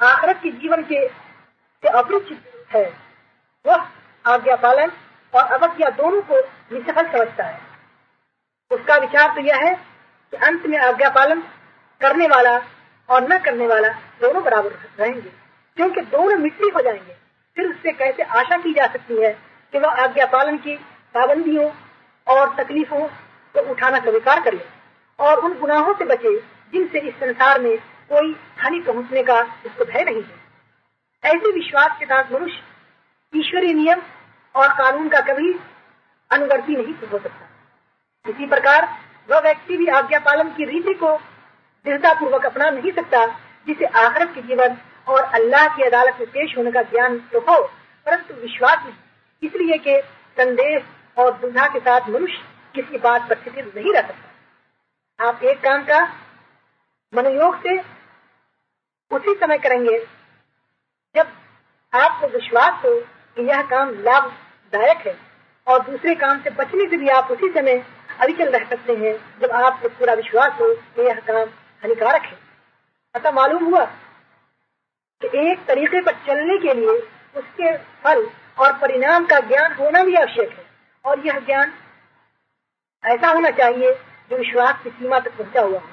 [0.00, 2.84] आखिरत के जीवन के से अपरिचित है।
[3.64, 3.86] वह
[4.24, 4.90] आज्ञा पालन
[5.34, 6.38] और अवज्ञा दोनों को
[6.72, 7.60] निसफल समझता है।
[8.70, 9.74] उसका विचार तो यह है
[10.32, 11.40] कि अंत में आज्ञा पालन
[12.00, 12.56] करने वाला
[13.08, 13.88] और न करने वाला
[14.20, 15.30] दोनों बराबर रहेंगे,
[15.78, 17.16] क्योंकि दोनों मिट्टी हो जाएँगे।
[17.56, 19.32] फिर उससे कैसे आशा की जा सकती है
[19.74, 20.76] कि वह आज्ञा पालन की
[21.14, 21.70] पाबंदियों
[22.26, 23.06] और तकलीफों
[23.54, 24.64] को उठाना स्वीकार करे
[25.18, 26.38] और उन गुनाहों से बचे
[26.72, 27.76] जिनसे इस संसार में
[28.10, 30.46] कोई हानि पहुँचने का उसको भय नहीं है।
[31.24, 34.02] ऐसे विश्वास के साथ मनुष्य ईश्वरीय नियम
[34.54, 35.52] और कानून का कभी
[36.30, 38.88] अनुवर्ती नहीं हो सकता। इसी प्रकार
[39.28, 41.16] वह व्यक्ति भी आज्ञा पालन की रीति को
[41.86, 43.26] दृढ़ता पूर्वक अपना नहीं सकता,
[43.66, 44.76] जिसे आखिरत के जीवन
[45.08, 47.60] और अल्लाह की अदालत में पेश होने का ज्ञान तो हो,
[48.06, 48.94] परंतु विश्वास नहीं।
[49.42, 50.00] इसलिए कि
[50.36, 50.82] संदेश
[51.16, 52.42] और दुधा के साथ मनुष्य
[52.74, 56.00] किसी बात पर स्थिर नहीं रह सकता। आप एक काम का,
[57.12, 57.76] मनोयोग से
[59.10, 59.98] उसी समय करेंगे।
[61.14, 61.28] जब
[61.92, 62.94] आपको विश्वास हो
[63.36, 65.16] कि यह काम लाभदायक है
[65.66, 67.82] और दूसरे काम से बचने से भी आप उसी समय
[68.20, 71.48] अविचल रह सकते हैं, जब आपको पूरा विश्वास हो कि यह काम
[71.82, 72.38] हानिकारक है।
[73.14, 73.84] ऐसा मालूम हुआ
[75.22, 76.98] कि एक तरीके पर चलने के लिए
[77.36, 78.26] उसके फल
[78.58, 80.64] और परिणाम का ज्ञान होना भी आवश्यक है
[81.04, 81.72] और यह ज्ञान
[83.04, 83.92] ऐसा होना चाहिए
[84.30, 85.88] जो विश्वास की सीमा तक पहुँचा हुआ हो।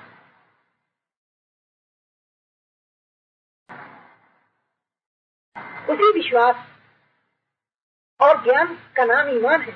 [5.90, 6.56] उसी विश्वास
[8.20, 9.74] और ज्ञान का नाम ईमान है।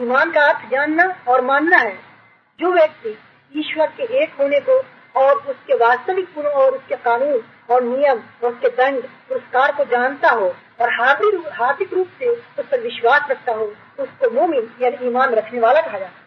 [0.00, 1.96] ईमान का अर्थ जानना और मानना है।
[2.60, 3.18] जो व्यक्ति
[3.56, 4.78] ईश्वर के एक होने को
[5.20, 10.30] और उसके वास्तविक गुणों और उसके कानून और नियम और उसके दंड, पुरस्कार को जानता
[10.30, 10.48] हो
[10.80, 10.92] और
[11.52, 13.64] हार्दिक रूप से उस पर विश्वास रखता हो,
[13.98, 16.24] उसको मोमिन यानी ईमान रखने वाला कहा जाता है।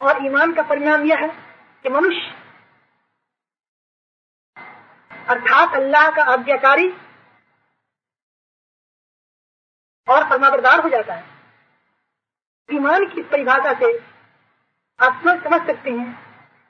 [0.00, 1.28] और ईमान का परिणाम यह है
[1.84, 2.34] कि मनुष्य
[5.28, 6.88] अर्थात अल्लाह का आज्ञाकारी
[10.10, 11.24] और फरमाबरदार हो जाता है।
[12.68, 13.92] ईमान की परिभाषा से
[15.00, 16.18] आप समझ सकते हैं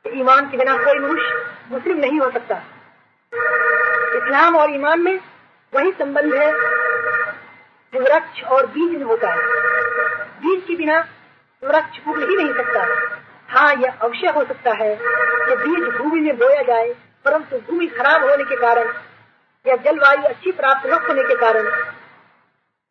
[0.05, 1.33] कि ईमान के बिना कोई मनुष्य
[1.71, 2.57] मुस्लिम नहीं हो सकता।
[4.17, 5.19] इस्लाम और ईमान में
[5.73, 6.51] वही संबंध है
[7.93, 9.43] जो वृक्ष और बीज में होता है।
[10.41, 10.99] बीज के बिना
[11.63, 12.87] वृक्ष उग ही नहीं सकता।
[13.49, 16.93] हाँ यह अवश्य हो सकता है कि बीज भूमि में बोया जाए,
[17.25, 18.93] परंतु भूमि खराब होने के कारण
[19.67, 21.69] या जलवायु अच्छी प्राप्त न होने के कारण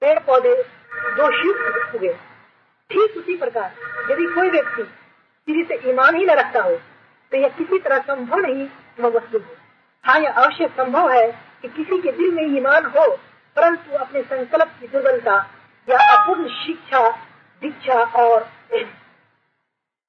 [0.01, 0.55] पेड़ पौधे
[1.17, 2.13] दो शीत उगे।
[2.89, 3.71] ठीक उसी प्रकार,
[4.12, 6.75] यदि कोई व्यक्ति किसी से ईमान ही न रखता हो
[7.31, 8.67] तो यह किसी तरह संभव नहीं
[8.99, 9.55] वह मुस्लिम हो।
[10.05, 11.25] हाँ यह अवश्य संभव है
[11.62, 13.05] कि किसी के दिल में ईमान हो,
[13.57, 15.35] परंतु अपने संकल्प की दुर्बलता
[15.88, 17.09] या अपूर्ण शिक्षा,
[17.62, 18.47] दीक्षा और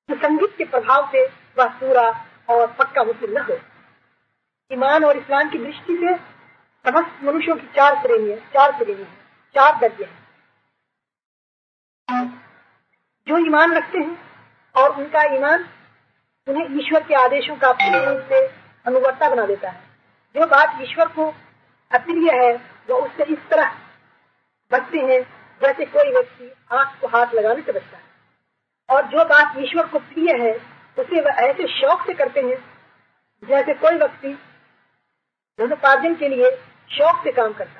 [0.08, 1.24] संगीत के प्रभाव से
[1.58, 2.08] वह पूरा
[2.50, 3.56] और पक्का मुस्लिम न हो।
[4.70, 6.14] ईमान और इस्लाम की दृष्टि से
[6.84, 9.18] समस्त मनुष्यों की चार श्रेणी चार श्रेणी है।
[9.54, 10.18] चार दर्जे हैं।
[13.28, 14.16] जो ईमान रखते हैं
[14.76, 15.68] और उनका ईमान
[16.48, 18.46] उन्हें ईश्वर के आदेशों का पूर्ण रूप से
[18.86, 19.80] अनुवर्ता बना देता है।
[20.34, 21.26] जो बात ईश्वर को
[21.90, 22.52] अप्रिय है,
[22.90, 23.74] वो उससे इस तरह
[24.72, 25.20] बचते हैं
[25.62, 28.04] जैसे कोई व्यक्ति आँख को हाथ लगाने से बचता है।
[28.88, 30.54] और जो बात ईश्वर को प्रिय है,
[30.98, 32.58] उसे वह ऐसे शौक से करते हैं
[33.44, 34.32] जैसे कोई व्यक्ति
[35.58, 36.50] धनोपार्जन के लिए
[36.90, 37.79] शौक से काम करता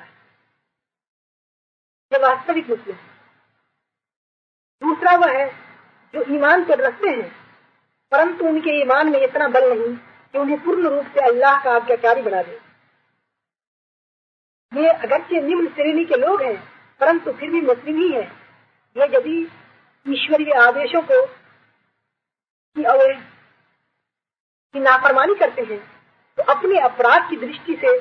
[2.11, 3.09] ये वास्तविक मुस्लिम है।
[4.81, 5.47] दूसरा वह है,
[6.13, 7.29] जो ईमान पर रखते हैं,
[8.11, 9.95] परंतु उनके ईमान में इतना बल नहीं
[10.33, 12.59] कि उन्हें पूर्ण रूप से अल्लाह का आज्ञाकारी बना दे।
[14.71, 16.57] ये अगरचे निम्न श्रेणी के लोग हैं,
[17.01, 18.23] परंतु फिर भी मुस्लिम ही है।
[18.95, 19.39] ये यदि
[20.05, 21.25] ईश्वरीय आदेशों को
[22.75, 23.13] की
[24.73, 25.79] की नाफरमानी करते हैं
[26.37, 27.99] तो अपने अपराध की दृष्टि से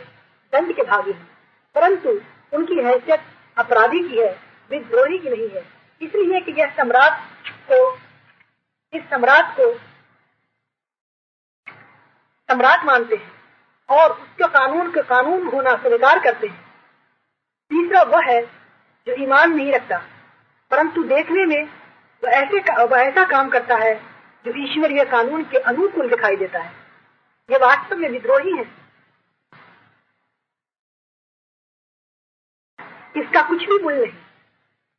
[0.52, 1.26] दंड के भागी हैं।
[1.74, 2.10] परंतु
[2.52, 3.20] उनकी हैसियत
[3.60, 4.30] अपराधी की है,
[4.70, 5.62] विद्रोही की नहीं है।
[6.02, 7.20] इसलिए कि यह सम्राट
[7.70, 7.98] को,
[8.92, 9.72] इस सम्राट को
[12.48, 13.32] सम्राट मानते हैं
[13.88, 16.60] और उसके कानून के कानून होना स्वीकार करते हैं।
[17.70, 18.40] तीसरा वह है
[19.06, 19.98] जो ईमान नहीं रखता,
[20.70, 21.62] परंतु देखने में
[22.22, 23.94] वह ऐसे वह ऐसा काम करता है
[24.44, 26.72] जो ईश्वरीय कानून के अनुकूल दिखाई देता है।
[27.48, 28.79] ये वास्तव में विद्रोही है।
[33.14, 34.12] इसका कुछ भी मूल्य नहीं।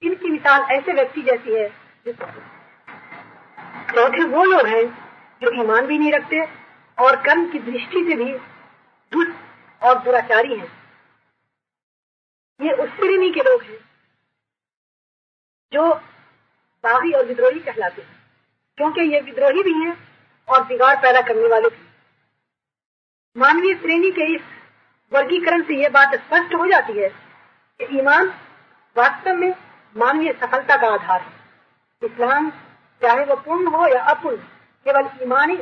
[0.04, 1.69] इनकी मिसाल ऐसे व्यक्ति जैसी है
[3.89, 4.86] चौथे वो लोग हैं
[5.41, 6.41] जो ईमान भी नहीं रखते
[6.97, 8.32] और कर्म की दृष्टि से भी
[9.12, 9.34] दुष्ट
[9.82, 10.67] और दुराचारी हैं।
[12.60, 13.78] ये उस श्रेणी के लोग हैं,
[15.71, 15.93] जो
[16.84, 18.15] बागी और विद्रोही कहलाते हैं,
[18.78, 19.95] क्योंकि ये विद्रोही भी हैं
[20.47, 21.82] और बिगाड़ पैदा करने वाले भी।
[23.36, 24.41] मानवीय श्रेणी के इस
[25.12, 27.10] वर्गीकरण से यह बात स्पष्ट हो जाती है
[27.91, 28.28] ईमान
[28.96, 29.54] वास्तव में
[29.98, 31.32] मानवीय सफलता का आधार है।
[32.04, 32.50] इस्लाम,
[33.02, 34.38] चाहे वो पूर्ण हो या अपूर्ण,
[34.86, 35.56] केवल ईमानी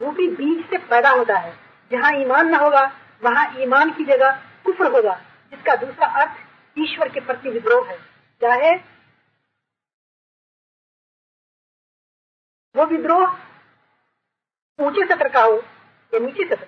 [0.00, 1.52] रूपी बीज से पैदा होता है।
[1.90, 2.84] जहाँ ईमान न होगा,
[3.24, 4.30] वहाँ ईमान की जगह
[4.64, 5.14] कुफर होगा,
[5.50, 6.32] जिसका दूसरा अर्थ
[6.78, 7.98] ईश्वर के प्रति विद्रोह है।
[8.42, 8.74] चाहे
[12.74, 13.36] वो विद्रोह
[14.78, 15.56] ऊँचे सत्र का हो
[16.14, 16.66] या नीचे सत्र।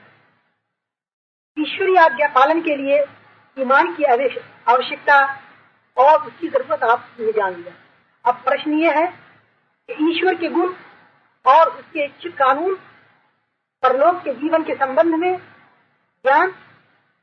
[1.58, 3.04] ईश्वरीय आज्ञा पालन के लिए
[3.58, 5.18] ईमान की आवश्यकता
[5.96, 7.74] और उसकी ज़रूरत आपने जान लिया।
[8.24, 9.06] अब प्रश्न ये है
[9.88, 10.74] कि ईश्वर के गुण
[11.46, 12.74] और उसके इच्छित कानून
[13.82, 15.36] परलोक के जीवन के संबंध में
[16.24, 16.54] ज्ञान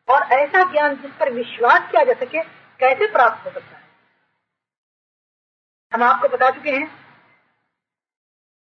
[0.07, 2.43] और ऐसा ज्ञान जिस पर विश्वास किया जा सके,
[2.79, 3.83] कैसे प्राप्त हो सकता है?
[5.93, 6.87] हम आपको बता चुके हैं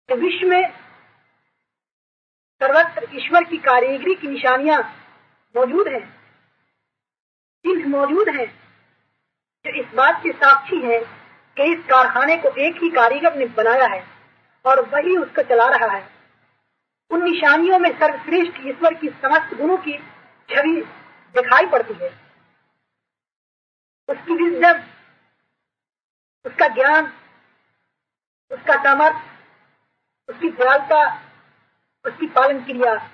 [0.08, 0.72] कि विश्व में
[2.62, 4.82] सर्वत्र ईश्वर की कारीगरी की निशानियाँ
[5.56, 6.23] मौजूद हैं।
[7.66, 10.98] मौजूद है, जो इस बात के साक्षी है
[11.56, 14.04] कि इस कारखाने को एक ही कारीगर ने बनाया है
[14.64, 16.08] और वही उसको चला रहा है।
[17.10, 19.98] उन निशानियों में सर्वश्रेष्ठ ईश्वर की समस्त गुणों की
[20.48, 20.80] छवि
[21.34, 22.10] दिखाई पड़ती है।
[24.08, 24.82] उसकी विजडम
[26.44, 27.12] उसका ज्ञान,
[28.50, 29.16] उसका सामर्थ,
[30.28, 31.22] उसकी दयालता,
[32.04, 33.10] उसकी पालन क्रिया,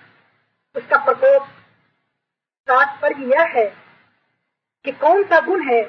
[0.76, 1.48] उसका प्रकोप,
[2.68, 3.89] तात्पर्य यह है
[4.84, 5.82] कि कौन सा गुण है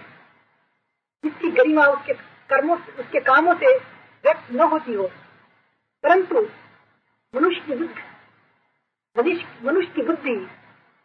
[1.23, 2.13] जिसकी गरिमा उसके
[2.49, 3.77] कर्मों उसके कामों से
[4.23, 5.03] व्यक्त न होती हो?
[6.03, 6.47] परंतु
[7.35, 10.47] मनुष्य की बुद्धि, मनुष्य की बुद्धि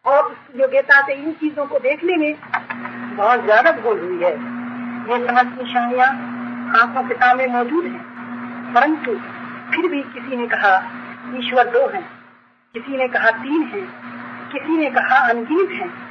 [0.04, 2.34] और योग्यता से इन चीज़ों को देखने में
[3.16, 6.08] बहुत ज़्यादा भूल हुई है। ये समस्त निशानियाँ
[6.80, 8.00] आँखों के सामने मौजूद है।
[8.74, 9.14] परंतु
[9.72, 10.76] फिर भी किसी ने कहा,
[11.36, 12.02] ईश्वर दो है।
[12.74, 13.80] किसी ने कहा, तीन है।
[14.52, 16.05] किसी ने कहा, अनगिनत हैं।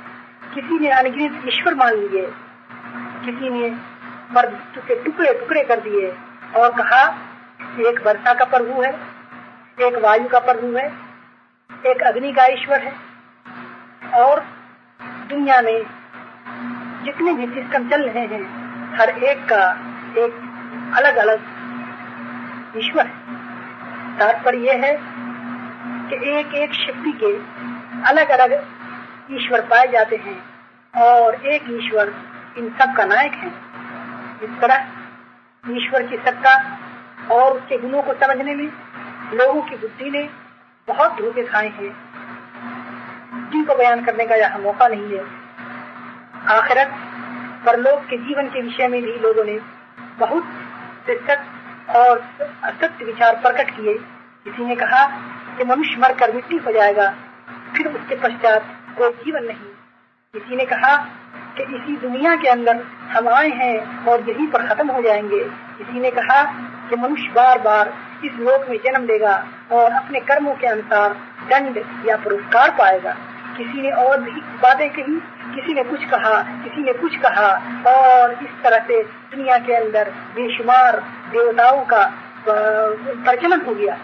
[0.53, 2.25] किसी ने अनगिनत ईश्वर मान लिए,
[3.25, 3.69] किसी ने
[4.33, 6.07] मर्द के टुकड़े टुकड़े कर दिए
[6.55, 7.03] और कहा,
[7.79, 8.91] एक वर्षा का प्रभु है,
[9.79, 10.85] एक वायु का प्रभु है,
[11.85, 12.93] एक अग्नि का ईश्वर है
[14.21, 14.43] और
[15.29, 15.85] दुनिया में
[17.05, 18.43] जितने भी सिस्टम चल रहे हैं,
[18.97, 19.63] हर एक का
[20.17, 20.41] एक
[20.97, 23.23] अलग अलग ईश्वर है।
[24.17, 24.93] तात्पर्य यह है
[26.09, 27.33] कि एक एक शक्ति के
[28.09, 28.51] अलग अलग
[29.29, 30.37] ईश्वर पाए जाते हैं
[30.93, 32.13] और एक ईश्वर
[32.57, 33.47] इन सब का नायक है।
[34.43, 36.55] इस तरह ईश्वर की सत्ता
[37.31, 38.69] और उसके गुणों को समझने में,
[39.33, 40.23] लोगों की बुद्धि ने
[40.87, 41.91] बहुत धोखे खाए हैं
[43.51, 45.23] जिनको बयान करने का यहाँ मौका नहीं है।
[46.51, 46.91] आखिरत
[47.65, 49.59] परलोक के जीवन के विषय में भी लोगों ने
[50.19, 50.43] बहुत
[51.07, 52.23] शिक्षक और
[52.63, 53.93] असत्य विचार प्रकट किए।
[54.45, 55.05] किसी ने कहा
[55.57, 57.09] कि मनुष्य मरकर मिट्टी हो जाएगा,
[57.75, 59.73] फिर उसके पश्चात कोई जीवन नहीं।
[60.33, 60.95] किसी ने कहा
[61.57, 65.43] कि इसी दुनिया के अंदर हम आए हैं और यहीं पर खत्म हो जाएँगे।
[65.77, 66.41] किसी ने कहा
[66.89, 67.93] कि मनुष्य बार बार
[68.25, 71.13] इस लोक में जन्म लेगा और अपने कर्मों के अनुसार
[71.49, 71.77] दंड
[72.07, 73.15] या पुरस्कार पाएगा।
[73.57, 75.19] किसी ने और भी बातें कही,
[75.55, 77.47] किसी ने कुछ कहा, किसी ने कुछ कहा
[77.87, 80.99] और इस तरह से दुनिया के अंदर बेशुमार
[81.31, 82.13] देवताओं का
[82.47, 83.97] प्रचलन हो गया।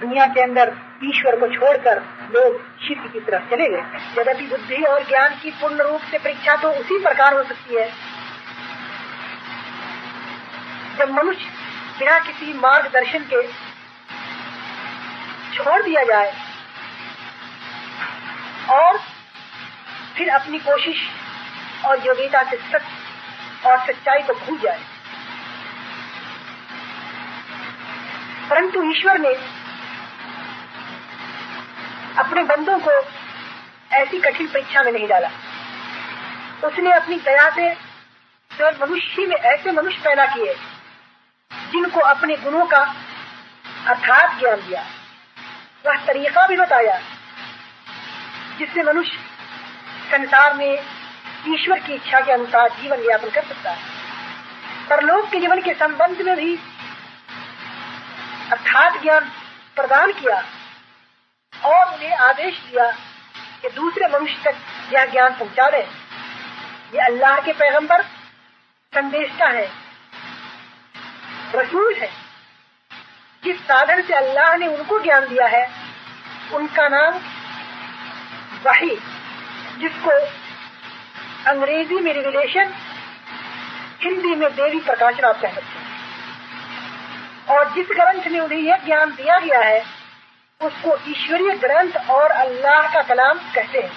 [0.00, 1.98] दुनिया के अंदर ईश्वर को छोड़कर
[2.32, 3.82] लोग शिव की तरफ़ चले गए।
[4.18, 7.88] यद्यपि बुद्धि और ज्ञान की पूर्ण रूप से परीक्षा तो उसी प्रकार हो सकती है।
[10.98, 11.50] जब मनुष्य
[11.98, 13.42] बिना किसी मार्गदर्शन के
[15.54, 16.32] छोड़ दिया जाए
[18.72, 18.98] और
[20.16, 21.02] फिर अपनी कोशिश
[21.86, 24.80] और योग्यता से सच और सच्चाई को भूल जाए,
[28.50, 29.32] परंतु ईश्वर ने
[32.18, 32.90] अपने बंदों को
[33.92, 35.28] ऐसी कठिन परीक्षा में नहीं डाला।
[36.64, 37.68] उसने अपनी दया से
[38.50, 40.54] केवल मनुष्य में ऐसे मनुष्य पैदा किए,
[41.72, 42.82] जिनको अपने गुणों का
[43.86, 44.82] अर्थात ज्ञान दिया।
[45.86, 46.98] वह तरीका भी बताया,
[48.58, 49.18] जिससे मनुष्य
[50.10, 50.72] संसार में
[51.48, 53.90] ईश्वर की इच्छा के अनुसार जीवन यापन कर सकता है।
[54.90, 56.56] परलोक के जीवन के संबंध में भी
[58.52, 59.30] अर्थात ज्ञान
[59.76, 60.42] प्रदान किया।
[61.64, 62.90] और उन्हें आदेश दिया
[63.62, 64.56] कि दूसरे मनुष्य तक
[64.94, 65.82] यह ज्ञान पहुँचा दे।
[66.94, 68.02] ये अल्लाह के पैगंबर
[68.94, 69.70] संदेशता है,
[71.54, 72.10] रसूल है।
[73.44, 75.70] जिस साधन से अल्लाह ने उनको ज्ञान दिया है,
[76.52, 77.14] उनका नाम
[78.66, 78.96] वही,
[79.78, 80.10] जिसको
[81.50, 82.74] अंग्रेज़ी में रिविलेशन,
[84.02, 85.82] हिंदी में देवी प्रकाशन आप कह सकते हैं।
[87.48, 90.01] और जिस ग्रंथ में उन्हें यह ज्ञान दिया गया है
[90.62, 93.92] उसको ईश्वरीय ग्रंथ और अल्लाह का कलाम कहते हैं।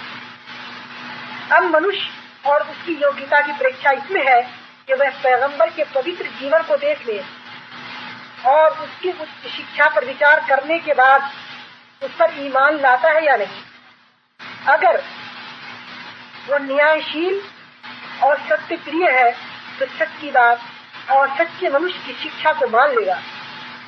[1.51, 4.41] अब मनुष्य और उसकी योग्यता की परीक्षा इसमें है
[4.87, 7.19] कि वह पैगंबर के पवित्र जीवन को देख ले
[8.45, 11.31] और उसकी उच्च शिक्षा पर विचार करने के बाद
[12.01, 13.61] उस पर ईमान लाता है या नहीं।
[14.67, 15.01] अगर
[16.47, 17.41] वो न्यायशील
[18.23, 19.31] और सत्य प्रिय है
[19.79, 20.59] तो सच्ची बात
[21.11, 23.19] और सच्चे मनुष्य की शिक्षा को मान लेगा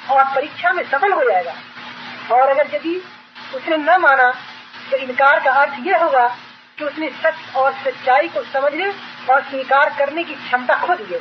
[0.10, 1.54] और परीक्षा में सफल हो जाएगा।
[2.32, 2.96] और अगर यदि
[3.56, 4.30] उसने न माना
[4.92, 6.28] तो इनकार का अर्थ यह होगा
[6.78, 8.88] कि उसने सच और सच्चाई को समझने
[9.30, 11.20] और स्वीकार करने की क्षमता खो दी है।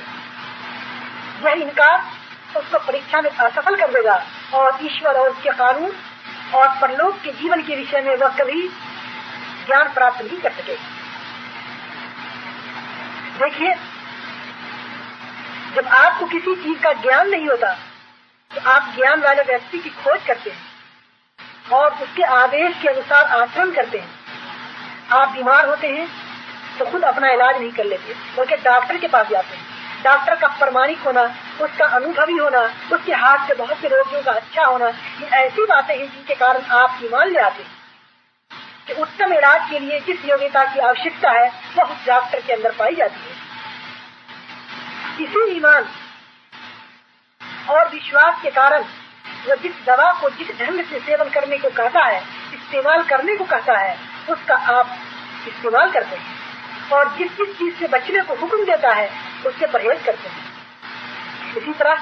[1.45, 2.03] यह इनकार
[2.57, 4.23] उसको परीक्षा में असफल कर देगा
[4.55, 5.92] और ईश्वर और उसके कानून
[6.55, 8.69] और परलोक के जीवन के विषय में वह कभी
[9.66, 10.77] ज्ञान प्राप्त नहीं कर सके।
[13.38, 13.75] देखिए,
[15.77, 17.73] जब आपको किसी चीज़ का ज्ञान नहीं होता
[18.51, 20.65] तो आप ज्ञान वाले व्यक्ति की खोज करते हैं।
[21.72, 24.09] और उसके आदेश के अनुसार आचरण करते हैं।
[25.12, 26.09] आप बीमार होते हैं
[26.79, 30.48] तो खुद अपना इलाज नहीं कर लेते, बल्कि डॉक्टर के पास जाते हैं। डॉक्टर का
[30.48, 31.22] प्रमाणिक होना,
[31.61, 32.61] उसका अनुभवी होना,
[32.92, 36.62] उसके हाथ से बहुत से रोगियों का अच्छा होना, ये ऐसी बातें हैं जिनके कारण
[36.72, 37.74] आप ईमान ले आते हैं।
[38.87, 42.72] कि उत्तम इलाज के लिए जिस योग्यता की आवश्यकता है, वह उस डॉक्टर के अंदर
[42.72, 43.46] पाई जाती है।
[45.20, 45.87] इसी ईमान
[47.70, 48.85] और विश्वास के कारण
[49.48, 52.20] वह जिस दवा को, जिस ढंग से सेवन करने को कहता है,
[52.54, 53.98] इस्तेमाल करने को कहता है,
[54.30, 54.98] उसका आप
[55.48, 56.37] इस्तेमाल करते हैं।
[56.92, 59.11] और जिस जिस चीज़ से बचने को हुक्म देता है,
[59.46, 60.46] उससे परहेज करते हैं।
[61.56, 61.94] इसी तरह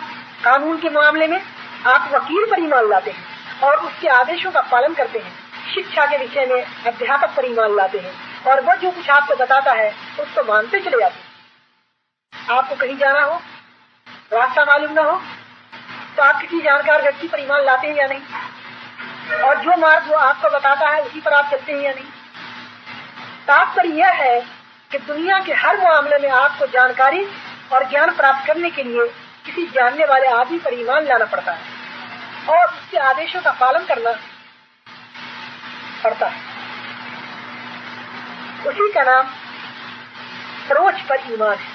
[0.45, 1.43] कानून के मामले में
[1.87, 5.33] आप वकील पर ईमान लाते हैं और उसके आदेशों का पालन करते हैं।
[5.75, 9.73] शिक्षा के विषय में अध्यापक पर ईमान लाते हैं और वह जो कुछ आपको बताता
[9.73, 13.41] है, उसको मानते चले जाते हैं। आपको कहीं जाना हो,
[14.33, 15.23] रास्ता मालूम न हो
[16.17, 18.21] तो आप किसी जानकार व्यक्ति पर ईमान लाते हैं या नहीं?
[19.41, 22.05] और जो मार्ग वो आपको बताता है, उसी पर आप चलते हैं या नहीं?
[23.47, 24.41] तात्पर्य यह है
[24.91, 27.27] कि दुनिया के हर मामले में आपको जानकारी
[27.73, 29.07] और ज्ञान प्राप्त करने के लिए
[29.47, 31.61] किसी जानने वाले आदमी पर ईमान लाना पड़ता है
[32.49, 34.11] और उसके आदेशों का पालन करना
[36.05, 36.41] पड़ता है।
[38.67, 39.27] उसी का नाम
[40.69, 41.75] प्रोच पर ईमान है।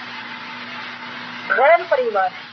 [1.55, 2.48] गैर पर ईमान है।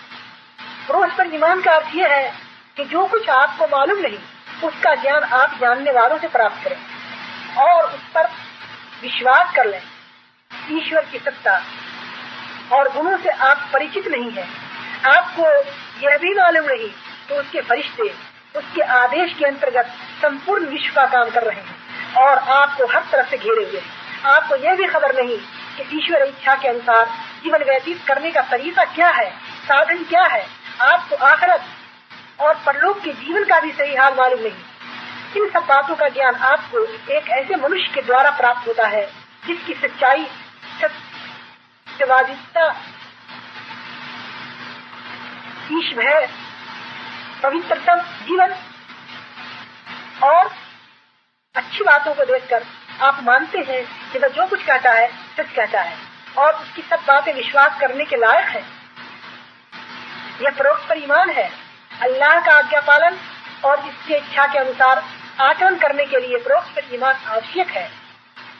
[0.86, 2.32] प्रोच पर ईमान का अर्थ यह है
[2.76, 4.18] कि जो कुछ आपको मालूम नहीं,
[4.64, 6.76] उसका ज्ञान आप जानने वालों से प्राप्त करें
[7.62, 8.28] और उस पर
[9.02, 9.80] विश्वास कर लें।
[10.72, 11.60] ईश्वर की सत्ता
[12.72, 14.46] और गुणों से आप परिचित नहीं है।
[15.06, 15.50] आपको
[16.02, 16.88] यह भी मालूम नहीं
[17.28, 18.08] तो उसके फरिश्ते,
[18.54, 23.30] उसके आदेश के अंतर्गत संपूर्ण विश्व का काम कर रहे हैं और आपको हर तरफ़
[23.30, 23.80] से घेरे हुए
[24.26, 25.38] आपको यह भी खबर नहीं
[25.76, 27.06] कि ईश्वर इच्छा के अनुसार
[27.42, 29.30] जीवन व्यतीत करने का तरीका क्या है,
[29.64, 30.44] साधन क्या है
[30.80, 31.64] आपको आखरत
[32.40, 34.64] और परलोक के जीवन का भी सही हाल मालूम नहीं।
[35.36, 39.06] इन सब बातों का ज्ञान आपको एक ऐसे मनुष्य के द्वारा प्राप्त होता है,
[39.46, 40.26] जिसकी सच्चाई,
[40.80, 42.76] सत्यवादिता
[45.72, 46.28] ईश भय
[47.42, 48.54] पवित्रतम जीवन
[50.22, 50.54] और
[51.56, 52.64] अच्छी बातों को देखकर
[53.02, 55.96] आप मानते हैं कि वह जो कुछ कहता है, सच कहता है।
[56.38, 58.64] और उसकी सब बातें विश्वास करने के लायक है।
[60.42, 61.48] यह परोक्ष पर ईमान है।
[62.02, 63.16] अल्लाह का आज्ञा पालन
[63.64, 65.02] और इसकी इच्छा के अनुसार
[65.40, 67.88] आचरण करने के लिए परोक्ष पर ईमान आवश्यक है,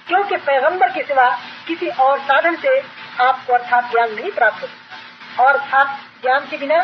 [0.09, 1.29] क्योंकि पैगंबर के सिवा
[1.67, 2.79] किसी और साधन से
[3.23, 6.77] आपको अर्थात ज्ञान नहीं प्राप्त हो और अर्थात ज्ञान के बिना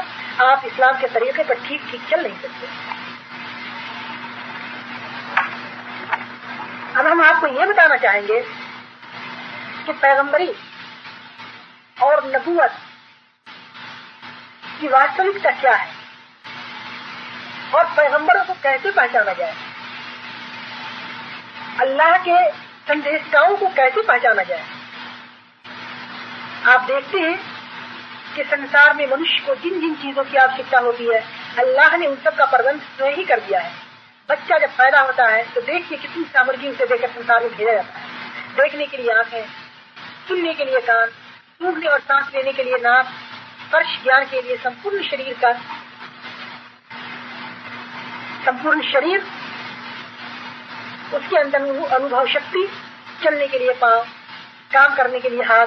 [0.43, 2.67] आप इस्लाम के तरीके पर ठीक ठीक चल नहीं सकते।
[6.93, 8.41] अब हम आपको ये बताना चाहेंगे
[9.87, 10.53] कि पैगंबरी
[11.97, 12.73] और नबूवत
[14.83, 15.89] की वास्तविकता क्या है?
[17.75, 19.55] और पैगंबरों को कैसे पहचाना जाए?
[21.81, 22.39] अल्लाह के
[22.89, 24.65] संदेशकाओं को कैसे पहचाना जाए?
[26.67, 27.39] आप देखते हैं
[28.35, 31.21] कि संसार में मनुष्य को जिन जिन चीज़ों की आवश्यकता होती है,
[31.59, 33.73] अल्लाह ने उन सब का प्रबंध स्वयं ही कर दिया है।
[34.29, 37.99] बच्चा जब पैदा होता है तो देखिए कितनी सामग्री उसे देकर संसार में भेजा जाता
[37.99, 38.11] है।
[38.55, 39.45] देखने के लिए आँखें,
[40.29, 43.13] सुनने के लिए कान, सूंघने और सांस लेने के लिए नाक
[43.73, 45.53] स्पर्श ज्ञान के लिए संपूर्ण शरीर का
[48.47, 49.23] संपूर्ण शरीर
[51.15, 51.63] उसके अंदर
[51.97, 52.67] अनुभव शक्ति
[53.23, 54.05] चलने के लिए पाँव
[54.73, 55.67] काम करने के लिए हाथ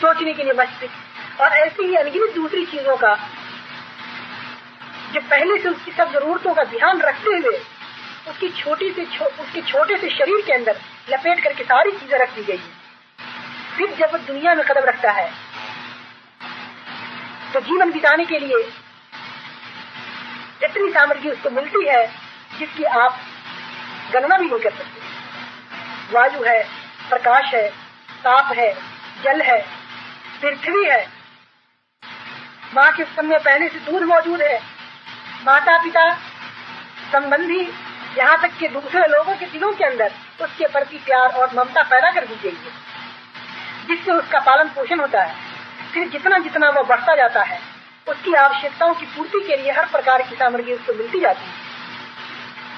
[0.00, 3.14] सोचने के लिए मस्तिष्क और ऐसी ही अनगिनत दूसरी चीज़ों का
[5.12, 7.56] जो पहले से उसकी सब जरूरतों का ध्यान रखते हुए
[8.28, 10.80] उसकी छोटी से छो, उसके छोटे से शरीर के अंदर
[11.10, 15.30] लपेट करके सारी चीज़ें रख दी गई है। फिर जब दुनिया में कदम रखता है
[17.54, 18.58] तो जीवन बिताने के लिए
[20.64, 22.06] इतनी सामग्री उसको मिलती है,
[22.58, 23.18] जिसकी आप
[24.12, 26.62] गणना भी नहीं कर सकते। वायु है,
[27.08, 27.68] प्रकाश है,
[28.24, 28.72] ताप है,
[29.24, 29.58] जल है,
[30.42, 31.06] पृथ्वी है।
[32.74, 34.58] माँ के समय पहले से दूध मौजूद है।
[35.44, 36.10] माता पिता
[37.12, 37.60] संबंधी
[38.18, 42.10] यहाँ तक के दूसरे लोगों के दिलों के अंदर उसके प्रति प्यार और ममता पैदा
[42.12, 42.72] कर दी गई है,
[43.86, 45.51] जिससे उसका पालन पोषण होता है।
[45.94, 47.60] फिर जितना जितना वो बढ़ता जाता है,
[48.08, 51.52] उसकी आवश्यकताओं की पूर्ति के लिए हर प्रकार की सामग्री उसको मिलती जाती है।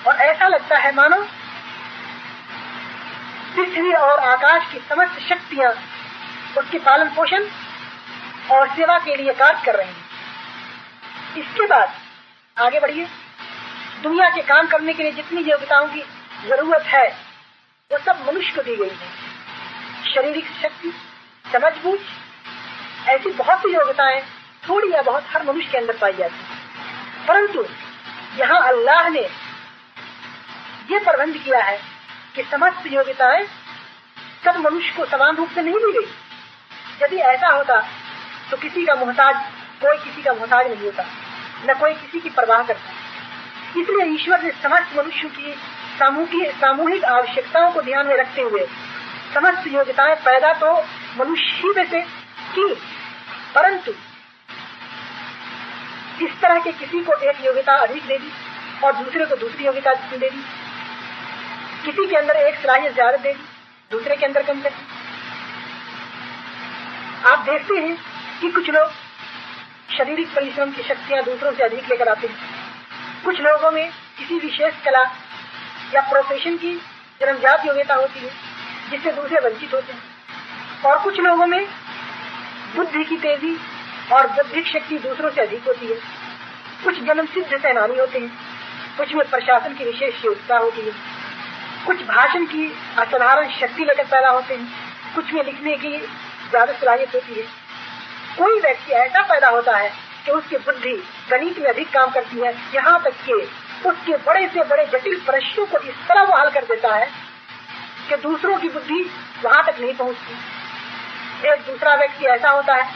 [0.06, 1.20] और ऐसा लगता है, मानो,
[3.56, 5.70] पृथ्वी और आकाश की समस्त शक्तियाँ
[6.58, 7.44] उसके पालन पोषण
[8.50, 10.04] और सेवा के लिए कार्य कर रही हैं।
[11.36, 11.94] इसके बाद
[12.56, 13.06] आगे बढ़िए।
[14.02, 16.02] दुनिया के काम करने के लिए जितनी योग्यताओं की
[16.48, 17.08] ज़रूरत है,
[17.90, 19.08] वो सब मनुष्य को दी गई है।
[20.14, 20.92] शारीरिक शक्ति
[21.52, 22.00] समझ बूझ
[23.08, 24.20] ऐसी बहुत सी योग्यताएँ
[24.68, 27.64] थोड़ी या बहुत हर मनुष्य के अंदर पाई जाती परंतु
[28.38, 29.20] यहाँ अल्लाह ने
[30.90, 31.78] ये प्रबंध किया है
[32.36, 33.44] कि समस्त योग्यताएँ
[34.44, 36.06] सब मनुष्य को समान रूप से नहीं दी गई।
[37.02, 37.78] यदि ऐसा होता
[38.50, 39.36] तो किसी का मोहताज,
[39.82, 41.04] कोई किसी का मोहताज नहीं होता,
[41.66, 45.54] न कोई किसी की परवाह करता। इसलिए ईश्वर ने समस्त मनुष्य की
[45.98, 48.66] सामूहिक सामूहिक आवश्यकताओं को ध्यान में रखते हुए
[49.34, 50.76] समस्त योग्यताएँ पैदा तो
[51.18, 52.04] मनुष्य ही में से
[52.58, 52.74] की
[53.54, 53.92] परंतु,
[56.24, 58.30] इस तरह के किसी को एक योग्यता अधिक दे दी
[58.84, 60.44] और दूसरे को दूसरी योग्यता दे दी?
[61.84, 63.42] किसी के अंदर एक सलाहियत ज़्यादा दे दी,
[63.90, 64.86] दूसरे के अंदर कम कर दी।
[67.28, 67.96] आप देखते हैं
[68.40, 68.90] कि कुछ लोग
[69.96, 72.36] शारीरिक परिश्रम की शक्तियाँ दूसरों से अधिक लेकर आते हैं।
[73.24, 75.02] कुछ लोगों में किसी विशेष कला
[75.94, 76.74] या प्रोफेशन की
[77.20, 78.30] जन्मजात योग्यता होती है,
[78.90, 80.02] जिससे दूसरे वंचित होते हैं।
[80.84, 81.66] और कुछ लोगों में
[82.76, 83.56] बुद्धि की तेज़ी,
[84.12, 85.96] और बौद्धिक शक्ति दूसरों से अधिक होती है,
[86.84, 88.30] कुछ जन्म सिद्ध सेनानी होते हैं,
[88.96, 90.92] कुछ में प्रशासन की विशेष योग्यता होती है,
[91.86, 92.66] कुछ भाषण की
[92.98, 94.68] असाधारण शक्ति लेकर पैदा होते हैं,
[95.14, 97.46] कुछ में लिखने की ज़्यादा सलाहियत होती है।
[98.38, 99.90] कोई व्यक्ति ऐसा पैदा होता है
[100.24, 100.92] कि उसकी बुद्धि
[101.30, 103.34] गणित में अधिक काम करती है, यहाँ तक कि
[103.88, 107.08] उसके बड़े से बड़े जटिल प्रश्नों को इस तरह वो हल कर देता है
[108.08, 109.00] कि दूसरों की बुद्धि
[109.44, 110.34] वहाँ तक नहीं पहुँचती।
[111.44, 112.86] एक दूसरा व्यक्ति ऐसा होता है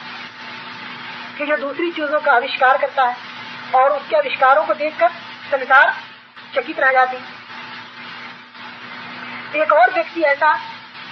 [1.38, 3.16] कि जो दूसरी चीज़ों का आविष्कार करता है
[3.74, 5.08] और उसके आविष्कारों को देखकर
[5.50, 5.94] संसार
[6.54, 7.16] चकित रह जाती
[9.54, 10.52] एक और व्यक्ति ऐसा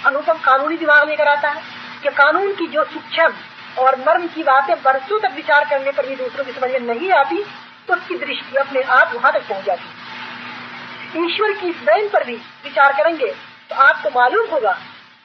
[0.05, 1.61] अनुपम कानूनी दिमाग लेकर आता है
[2.03, 3.33] कि कानून की जो सूक्ष्म
[3.77, 7.11] और मर्म की बातें बरसों तक विचार करने पर भी दूसरों की समझ में नहीं
[7.13, 7.43] आती
[7.87, 12.35] तो उसकी दृष्टि अपने आप वहाँ तक पहुँच जाती ईश्वर की इस बहन पर भी
[12.63, 13.31] विचार करेंगे
[13.69, 14.77] तो आपको मालूम होगा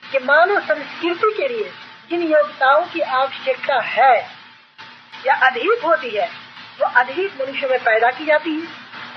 [0.03, 1.71] कि मानव संस्कृति के लिए
[2.13, 4.29] जिन योग्यताओं की आवश्यकता है
[5.27, 6.27] या अधिक होती है,
[6.81, 8.69] वो अधिक मनुष्य में पैदा की जाती है।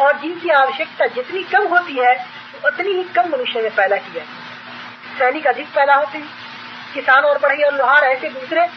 [0.05, 2.27] और जिनकी आवश्यकता जितनी कम होती है
[2.65, 6.29] उतनी ही कम मनुष्य में पैदा की जाती है। सैनिक अधिक पैदा होते हैं,
[6.93, 8.67] किसान और बढ़ई और लोहार ऐसे दूसरे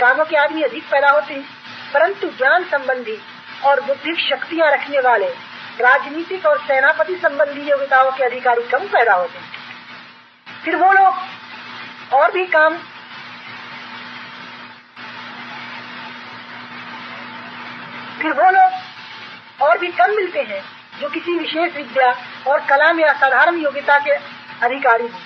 [0.00, 1.44] कामों के आदमी अधिक पैदा होते हैं।
[1.94, 3.22] परंतु ज्ञान संबंधी
[3.64, 5.28] और बुद्धिक शक्तियाँ रखने वाले,
[5.80, 9.52] राजनीतिक और सेनापति संबंधी योग्यताओं के अधिकारी कम पैदा होते हैं।
[10.64, 11.14] फिर वो लोग
[12.12, 12.78] और भी काम
[18.22, 20.62] फिर वो लोग और भी कम मिलते हैं
[21.00, 22.10] जो किसी विशेष विद्या
[22.46, 24.10] और कला में असाधारण योग्यता के
[24.66, 25.20] अधिकारी हों।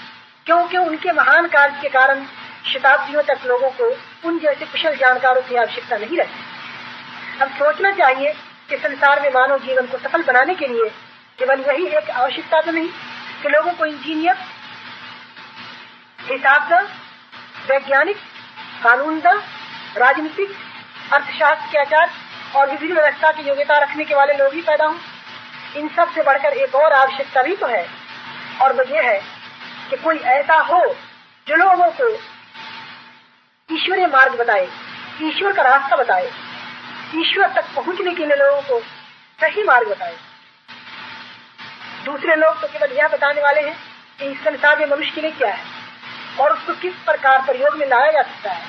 [0.46, 2.24] क्योंकि उनके महान कार्य के कारण
[2.66, 3.90] शताब्दियों तक लोगों को
[4.28, 8.32] उन जैसे कुशल जानकारों की आवश्यकता नहीं रहती। अब सोचना चाहिए
[8.70, 10.88] कि संसार में मानव जीवन को सफल बनाने के लिए
[11.38, 12.88] केवल यही एक आवश्यकता तो नहीं
[13.42, 14.36] कि लोगों को इंजीनियर
[16.18, 16.80] हिसाबदा
[17.70, 18.16] वैज्ञानिक
[18.84, 19.32] कानूनदा
[19.96, 20.50] राजनीतिक,
[21.12, 22.10] अर्थशास्त्र के आचार
[22.54, 24.98] और विभिन्न व्यवस्था की योग्यता रखने के वाले लोग ही पैदा हों।
[25.76, 27.86] इन सबसे बढ़कर एक और आवश्यकता भी तो है।
[28.62, 29.18] और वो ये है
[29.90, 30.80] कि कोई ऐसा हो
[31.46, 32.08] जो लोगों को
[33.68, 34.68] ईश्वरीय मार्ग बताए,
[35.22, 36.30] ईश्वर का रास्ता बताए,
[37.14, 38.80] ईश्वर तक पहुँचने के लिए लोगों को
[39.38, 40.16] सही मार्ग बताए।
[42.04, 43.76] दूसरे लोग तो केवल यह बताने वाले हैं
[44.18, 45.64] कि इस संसार में मनुष्य के लिए क्या है
[46.40, 48.66] और उसको किस प्रकार प्रयोग में लाया जा सकता है।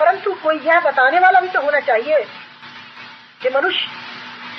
[0.00, 2.24] परंतु कोई यह बताने वाला भी तो होना चाहिए
[3.42, 3.86] कि मनुष्य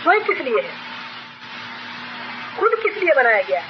[0.04, 0.72] स्वयं किस लिए है?
[2.60, 3.68] खुद किस लिए बनाया गया है?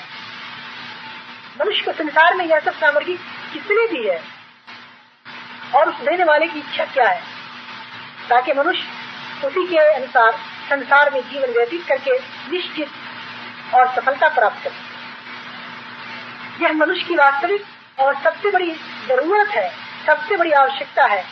[1.61, 3.13] मनुष्य को संसार में यह सब सामग्री
[3.53, 4.23] किसने दी है?
[5.75, 7.21] और उस देने वाले की इच्छा क्या है?
[8.29, 10.31] ताकि मनुष्य उसी के अनुसार
[10.69, 12.19] संसार में जीवन व्यतीत करके
[12.51, 12.87] निश्चित
[13.73, 14.87] और सफलता प्राप्त करे।
[16.65, 17.65] यह मनुष्य की वास्तविक
[17.99, 18.71] और सबसे बड़ी
[19.07, 19.71] ज़रूरत है,
[20.05, 21.25] सबसे बड़ी आवश्यकता है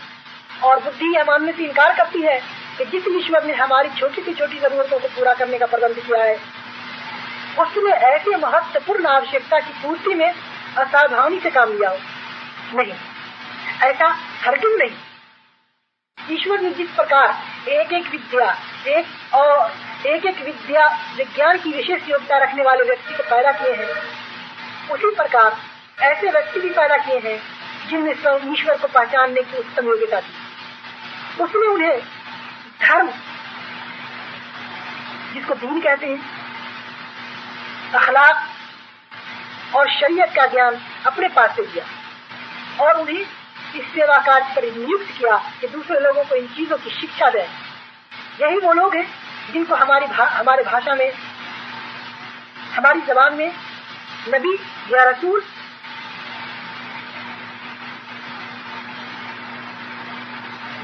[0.63, 4.33] और बुद्धि यह मानने से इनकार करती है कि जिस ईश्वर ने हमारी छोटी से
[4.33, 6.35] छोटी जरूरतों को पूरा करने का प्रबंध किया है
[7.59, 11.97] उसने ऐसे महत्वपूर्ण आवश्यकता की पूर्ति में असावधानी से काम लिया हो।
[12.73, 12.93] नहीं,
[13.83, 14.07] ऐसा
[14.45, 18.51] हरगिज नहीं। ईश्वर ने जिस प्रकार एक एक विद्या,
[18.87, 23.73] एक और एक एक विद्या विज्ञान की विशेष योग्यता रखने वाले व्यक्ति को पैदा किए
[23.73, 23.93] हैं,
[24.91, 25.57] उसी प्रकार
[26.03, 27.39] ऐसे व्यक्ति भी पैदा किए हैं
[27.87, 32.14] जिनमें स्वयं ईश्वर को पहचानने की उत्तम योग्यता थी उसने उन्हें
[32.81, 33.09] धर्म
[35.33, 36.19] जिसको दीन कहते हैं
[37.93, 43.21] अखलाक और शरीयत का ज्ञान अपने पास से दिया और उन्हें
[43.75, 47.47] इस सेवा कार्य पर नियुक्त किया कि दूसरे लोगों को इन चीज़ों की शिक्षा दें।
[48.41, 49.05] यही वो लोग हैं
[49.53, 51.11] जिनको हमारी भा, हमारे भाषा में
[52.75, 53.51] हमारी जबान में
[54.29, 54.53] नबी
[54.93, 55.43] या रसूल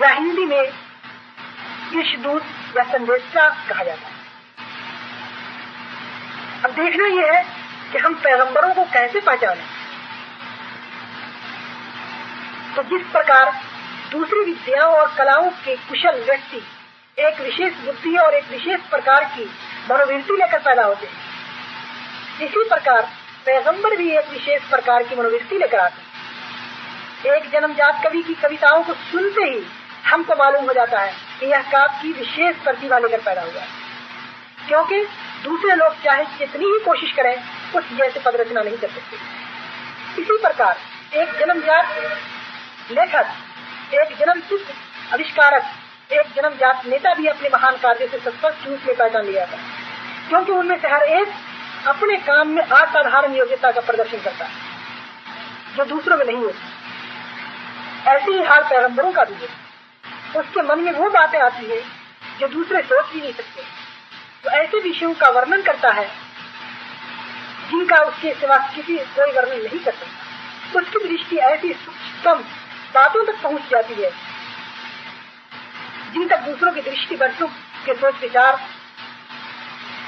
[0.01, 0.80] या हिंदी में
[1.93, 2.43] दूत
[2.77, 4.19] या संदेशा कहा जाता है।
[6.65, 7.43] अब देखना यह है
[7.91, 9.61] कि हम पैगंबरों को कैसे पहचाने।
[12.75, 13.51] तो जिस प्रकार
[14.11, 16.61] दूसरी विद्याओं और कलाओं के कुशल व्यक्ति
[17.17, 19.43] एक विशेष बुद्धि और एक विशेष प्रकार की
[19.91, 21.13] मनोवृत्ति लेकर पैदा होते हैं,
[22.41, 23.01] इसी प्रकार
[23.45, 26.09] पैगंबर भी एक विशेष प्रकार की मनोवृत्ति लेकर आते हैं।
[27.35, 29.59] एक जन्मजात कवि की कविताओं को सुनते ही
[30.05, 33.67] हमको मालूम हो जाता है कि यह काव्य की विशेष प्रतिभा लेकर पैदा हुआ है।
[34.67, 35.03] क्योंकि
[35.43, 37.35] दूसरे लोग चाहे जितनी ही कोशिश करें,
[37.75, 39.17] उस जैसे पद रचना नहीं कर सकते।
[40.21, 40.77] इसी प्रकार,
[41.13, 41.89] एक जन्मजात
[42.91, 43.27] लेखक,
[43.93, 44.73] एक जन्म सिद्ध
[45.13, 45.63] आविष्कारक,
[46.11, 49.57] एक जन्मजात नेता भी अपने महान कार्य से स्पष्ट रूप में पहचान लिया था
[50.29, 51.27] क्योंकि उनमें से हर एक
[51.87, 54.51] अपने काम में असाधारण योग्यता का प्रदर्शन करता है,
[55.75, 56.59] जो दूसरों में नहीं होती।
[58.07, 59.70] ऐसे ही हाल पैगंबरों का भी है।
[60.35, 61.81] उसके मन में वो बातें आती है
[62.39, 63.63] जो दूसरे सोच भी नहीं सकते।
[64.43, 66.07] तो ऐसे विषयों का वर्णन करता है,
[67.71, 72.33] जिनका उसके सिवा किसी कोई वर्णन नहीं कर सकता। उसकी दृष्टि ऐसी सूक्ष्म
[72.93, 74.11] बातों तक पहुँच जाती है,
[76.13, 77.47] जिन तक दूसरों की दृष्टि वर्षों
[77.85, 78.59] के सोच विचार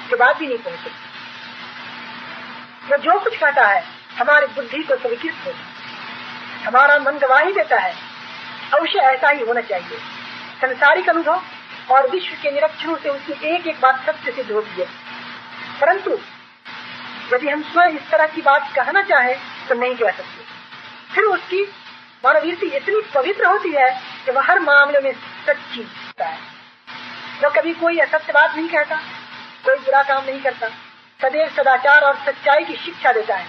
[0.10, 0.92] के बाद भी नहीं पहुँच
[2.84, 3.84] वो जो कुछ कहता है,
[4.18, 5.52] हमारी बुद्धि को स्वीकृत हो।
[6.66, 7.94] हमारा मन गवाही देता है
[8.74, 9.98] अवश्य ऐसा ही होना चाहिए।
[10.62, 11.42] संसारिक अनुभव
[11.92, 14.86] और विश्व के निरीक्षणों से उसकी एक एक बात सत्य सिद्ध होती है।
[15.82, 16.18] परंतु,
[17.34, 19.36] यदि हम स्वयं इस तरह की बात कहना चाहें
[19.70, 20.44] तो नहीं कह सकते।
[21.16, 21.64] फिर उसकी
[22.26, 25.14] मानवीयती इतनी पवित्र होती है कि वह हर मामले में
[25.48, 26.38] सच्ची होता है।
[27.44, 28.96] वो कभी कोई असत्य बात नहीं कहता,
[29.66, 30.68] कोई बुरा काम नहीं करता।
[31.22, 33.46] सदैव सदाचार और सच्चाई की शिक्षा देता है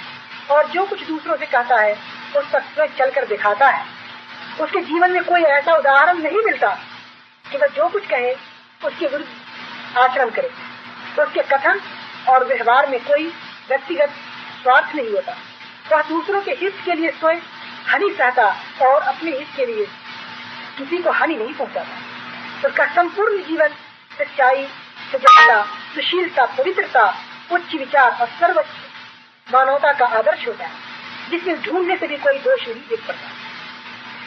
[0.51, 1.93] और जो कुछ दूसरों से कहता है,
[2.37, 3.94] उस पर स्वयं चलकर दिखाता है।
[4.61, 6.69] उसके जीवन में कोई ऐसा उदाहरण नहीं मिलता
[7.51, 8.33] कि वह जो कुछ कहे,
[8.85, 10.51] उसके विरुद्ध आचरण करे।
[11.17, 11.81] तो उसके कथन
[12.29, 13.27] और व्यवहार में कोई
[13.69, 14.11] व्यक्तिगत
[14.63, 15.37] स्वार्थ नहीं होता।
[15.93, 17.39] वह दूसरों के हित के लिए स्वयं
[17.87, 18.45] हानि सहता
[18.83, 19.87] और अपने हित के लिए
[20.79, 23.69] किसी को हानि नहीं पहुंचाता। उसका संपूर्ण जीवन
[24.19, 24.67] सच्चाई,
[25.13, 25.63] सजगता,
[25.95, 27.15] सुशीलता, पवित्रता,
[27.53, 30.73] उच्च विचार और सर्वोच्च मानवता का आदर्श होता है,
[31.31, 33.34] जिसमें ढूँढने से भी कोई दोष नहीं दिख पड़ता।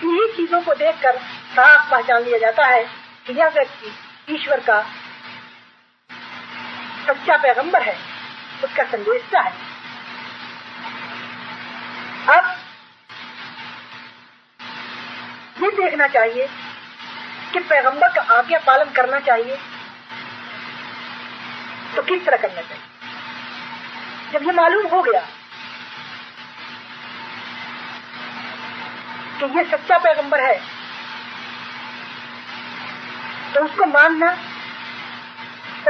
[0.04, 1.18] इन्हीं चीज़ों को देखकर
[1.56, 2.84] साफ़ पहचान लिया जाता है
[3.28, 3.91] कि यह व्यक्ति
[4.30, 4.82] ईश्वर का
[7.08, 7.95] सच्चा पैगंबर है,
[8.64, 9.54] उसका संदेशा है।
[12.30, 12.56] अब
[15.58, 16.48] ये देखना चाहिए
[17.54, 19.58] कि पैगंबर का आज्ञा पालन करना चाहिए
[21.95, 22.84] तो किस तरह करना चाहिए?
[24.32, 25.22] जब ये मालूम हो गया
[29.39, 30.61] कि ये सच्चा पैगंबर है।
[33.53, 34.31] तो उसको मानना,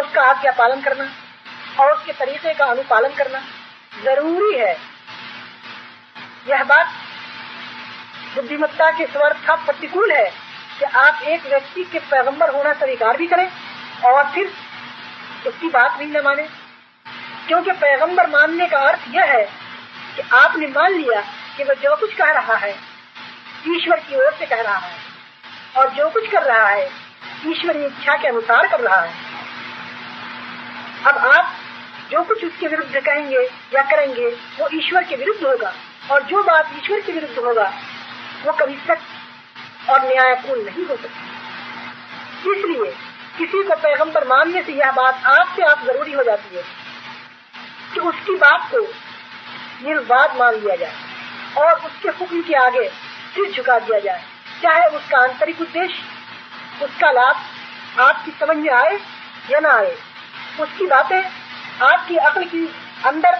[0.01, 1.07] उसका आज्ञा पालन करना
[1.79, 3.39] और उसके तरीके का अनुपालन करना
[4.03, 4.77] ज़रूरी है।
[6.49, 6.87] यह बात
[8.35, 10.29] बुद्धिमत्ता के स्वर्थ प्रतिकूल है
[10.79, 13.51] कि आप एक व्यक्ति के पैगंबर होना स्वीकार भी करें
[14.05, 14.53] और फिर
[15.47, 16.43] उसकी बात भी न माने।
[17.47, 19.43] क्योंकि पैगंबर मानने का अर्थ यह है
[20.15, 21.21] कि आपने मान लिया
[21.57, 22.86] कि वह जो कुछ कह रहा है
[23.65, 24.95] ईश्वर की ओर से कह रहा है
[25.77, 26.89] और जो कुछ कर रहा है,
[27.47, 29.13] ईश्वरी इच्छा के अनुसार कर रहा है।
[31.05, 31.55] अब आप
[32.11, 33.41] जो कुछ उसके विरुद्ध कहेंगे
[33.75, 34.27] या करेंगे,
[34.59, 35.73] वो ईश्वर के विरुद्ध होगा
[36.11, 37.71] और जो बात ईश्वर के विरुद्ध होगा,
[38.45, 42.91] वो कभी सच और न्यायपूर्ण नहीं हो सकती। इसलिए
[43.37, 46.63] किसी को पैगंबर मानने से यह बात आपसे आप ज़रूरी हो जाती है
[47.93, 48.81] कि उसकी बात को
[49.87, 50.93] निर्वाद मान लिया जाए
[51.57, 52.89] और उसके हुक्म के आगे
[53.37, 54.21] सिर झुका दिया जाए।
[54.61, 58.95] चाहे उसका आंतरिक उद्देश्य, उसका लाभ आपकी समझ में आए
[59.51, 59.95] या ना आए,
[60.61, 61.21] उसकी बातें
[61.83, 62.65] आपकी अकल की
[63.05, 63.37] अंदर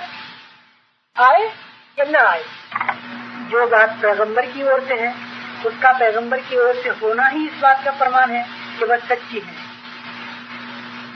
[1.15, 1.43] आए
[1.97, 2.43] या न आए।
[3.51, 5.13] जो बात पैगंबर की ओर से है,
[5.65, 8.43] उसका पैगंबर की ओर से होना ही इस बात का प्रमाण है
[8.79, 9.55] कि वह सच्ची है।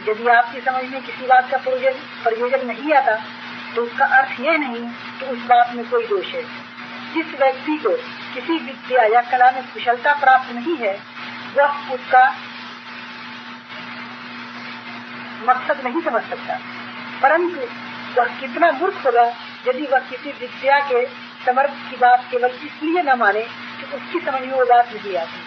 [0.08, 3.16] यदि आपकी समझ में किसी बात का प्रयोजन नहीं आता
[3.76, 4.84] तो उसका अर्थ यह नहीं
[5.20, 6.44] कि उस बात में कोई दोष है।
[7.14, 7.96] जिस व्यक्ति को
[8.34, 10.94] किसी विद्या या कला में कुशलता प्राप्त नहीं है
[11.56, 12.24] वह उसका
[15.44, 16.60] मकसद नहीं समझ सकता।
[17.22, 17.68] परंतु
[18.18, 19.24] वह कितना मूर्ख होगा
[19.68, 21.06] यदि वह किसी विद्या के
[21.46, 25.40] समर्थ की बात केवल इसलिए न माने कि उसकी समझ में वो बात नहीं आती।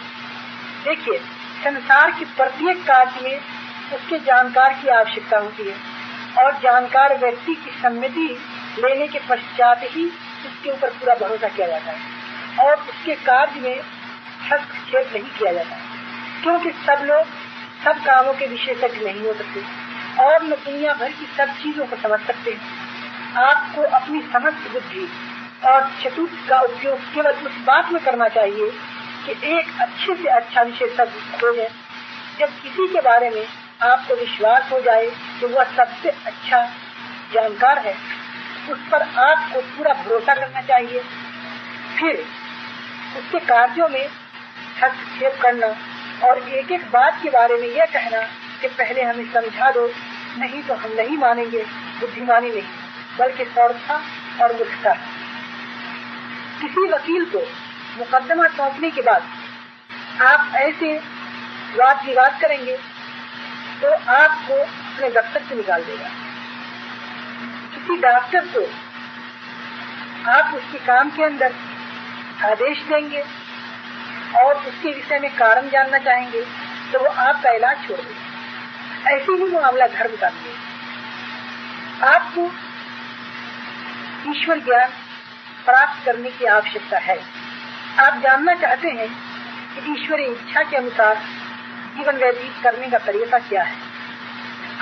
[0.83, 1.17] देखिए,
[1.63, 3.37] संसार की प्रत्येक कार्य में
[3.95, 5.75] उसके जानकार की आवश्यकता होती है
[6.43, 8.27] और जानकार व्यक्ति की सम्मति
[8.79, 10.05] लेने के पश्चात ही
[10.45, 12.14] उसके ऊपर पूरा भरोसा किया जाता है।
[12.59, 13.79] और उसके कार्य में
[14.51, 15.75] हस्तक्षेप नहीं किया जाता।
[16.43, 17.25] क्योंकि सब लोग,
[17.83, 19.63] सब कामों के विशेषज्ञ नहीं हो सकते
[20.23, 22.85] और न दुनिया भर की सब चीज़ों को समझ सकते हैं।
[23.37, 25.09] आपको अपनी समस्त बुद्धि
[25.65, 28.69] और चतुर्थ का उपयोग केवल उस बात में करना चाहिए
[29.25, 31.67] कि एक अच्छे से अच्छा विशेषज्ञ खोजें
[32.39, 33.47] जब किसी के बारे में
[33.83, 35.05] आपको विश्वास हो जाए
[35.39, 36.65] कि वह सबसे अच्छा
[37.33, 37.95] जानकार है,
[38.69, 40.99] उस पर आपको पूरा भरोसा करना चाहिए।
[41.99, 42.25] फिर
[43.17, 44.05] उसके कार्यों में
[44.77, 45.67] हस्तक्षेप करना
[46.27, 48.21] और एक एक बात के बारे में यह कहना
[48.61, 49.87] कि पहले हमें समझा दो,
[50.37, 51.63] नहीं तो हम नहीं मानेंगे,
[51.99, 52.69] बुद्धिमानी नहीं,
[53.19, 54.01] बल्कि सौरथा
[54.43, 54.93] और मूर्खता।
[56.61, 57.39] किसी वकील को
[57.97, 59.23] मुकदमा सौंपने के बाद
[60.23, 60.97] आप ऐसे
[61.77, 62.77] वाद विवाद करेंगे
[63.81, 66.09] तो आपको अपने दफ्तर से निकाल देगा।
[67.73, 68.65] किसी डॉक्टर को
[70.31, 71.53] आप उसके काम के अंदर
[72.43, 73.23] आदेश देंगे
[74.35, 76.41] और उसके विषय में कारण जानना चाहेंगे
[76.91, 78.23] तो वो आपका इलाज छोड़ देंगे।
[79.09, 80.53] ऐसे ही मामला धर्म का है
[82.05, 82.45] आपको
[84.31, 84.89] ईश्वर ज्ञान
[85.65, 87.17] प्राप्त करने की आवश्यकता है।
[87.99, 89.07] आप जानना चाहते हैं
[89.75, 91.15] कि ईश्वर इच्छा के अनुसार
[91.97, 93.75] जीवन व्यतीत करने का तरीका क्या है।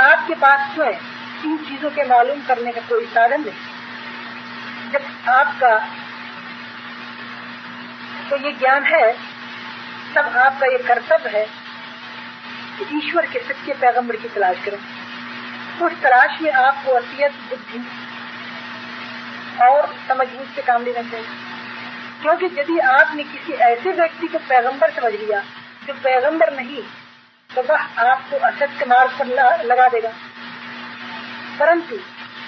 [0.02, 0.98] आपके पास स्वयं
[1.46, 5.76] इन चीज़ों के मालूम करने का कोई साधन नहीं। जब आपका
[8.34, 9.12] तो ये ज्ञान है
[10.16, 11.46] तब आपका ये कर्तव्य है
[12.78, 14.78] कि ईश्वर के सच्चे पैगंबर की तलाश करें।
[15.82, 17.82] उस तलाश में आपको अतियत बुद्धि
[19.66, 21.28] और समझबूझ से काम लेना चाहिए।
[22.22, 25.40] क्योंकि यदि आपने किसी ऐसे व्यक्ति को पैगंबर समझ लिया,
[25.88, 26.82] जो पैगंबर नहीं
[27.50, 29.28] तो वह आपको असत्य मार्ग पर
[29.66, 30.12] लगा देगा।
[31.60, 32.00] परंतु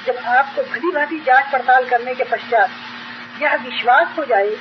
[0.05, 4.55] जब आपको भली भांति जाँच पड़ताल करने के पश्चात यह विश्वास हो जाए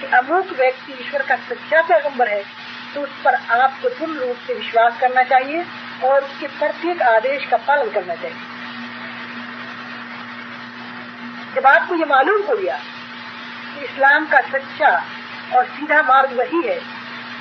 [0.00, 2.42] कि अमुक व्यक्ति ईश्वर का सच्चा पैगंबर है
[2.94, 5.64] तो उस पर आपको पूर्ण रूप से विश्वास करना चाहिए
[6.04, 8.54] और उसके प्रत्येक आदेश का पालन करना चाहिए।
[11.54, 14.90] जब आपको ये मालूम हो गया कि इस्लाम का सच्चा
[15.56, 16.78] और सीधा मार्ग वही है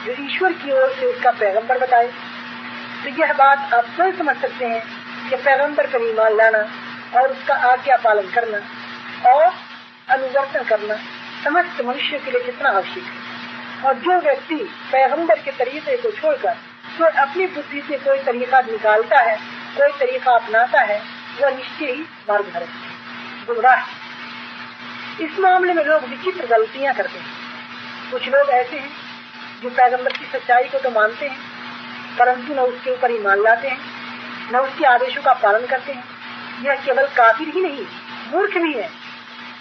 [0.06, 2.08] जो ईश्वर की ओर से उसका पैगंबर बताए
[3.04, 4.82] तो यह बात आप स्वयं समझ सकते हैं
[5.30, 6.66] कि पैगंबर का ईमान लाना
[7.20, 8.58] और उसका आज्ञा पालन करना
[9.32, 9.54] और
[10.10, 10.96] अनुवर्तन करना
[11.46, 14.56] समस्त मनुष्य के लिए कितना आवश्यक है। और जो व्यक्ति
[14.92, 16.56] पैगंबर के तरीके को छोड़कर
[16.98, 19.36] तो अपनी बुद्धि से कोई तरीका निकालता है,
[19.78, 21.02] कोई तरीका अपनाता है,
[21.42, 28.28] वह निश्चय ही मार्ग भरत गुमराह इस मामले में लोग विचित्र गलतियाँ करते हैं। कुछ
[28.28, 28.90] लोग ऐसे हैं
[29.62, 31.38] जो पैगंबर की सच्चाई को तो मानते हैं,
[32.18, 33.80] परंतु न उसके ऊपर ईमान लाते हैं,
[34.54, 36.04] न उसके आदेशों का पालन करते हैं।
[36.66, 37.86] यह केवल काफिर ही नहीं,
[38.32, 38.90] मूर्ख भी है,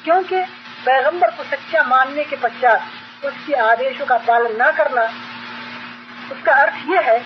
[0.05, 0.43] क्योंकि
[0.85, 5.03] पैगंबर को सच्चा मानने के पश्चात उसके आदेशों का पालन न करना,
[6.33, 7.19] उसका अर्थ यह है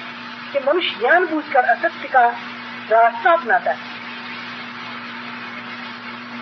[0.52, 2.26] कि मनुष्य ज्ञान बूझ कर असत्य का
[2.90, 3.96] रास्ता अपनाता है।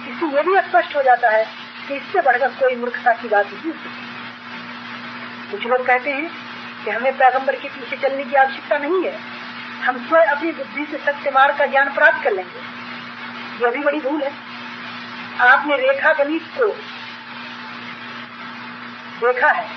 [0.09, 1.45] इससे यह भी स्पष्ट हो जाता है
[1.89, 6.31] कि इससे बढ़कर कोई मूर्खता की बात नहीं हो सकती कुछ लोग कहते हैं
[6.85, 9.19] कि हमें पैगंबर के पीछे चलने की आवश्यकता नहीं है।
[9.85, 14.01] हम स्वयं अपनी बुद्धि से सत्य मार्ग का ज्ञान प्राप्त कर लेंगे। यह भी बड़ी
[14.01, 14.33] भूल है।
[15.43, 16.69] आपने रेखा गणित को
[19.17, 19.71] देखा है।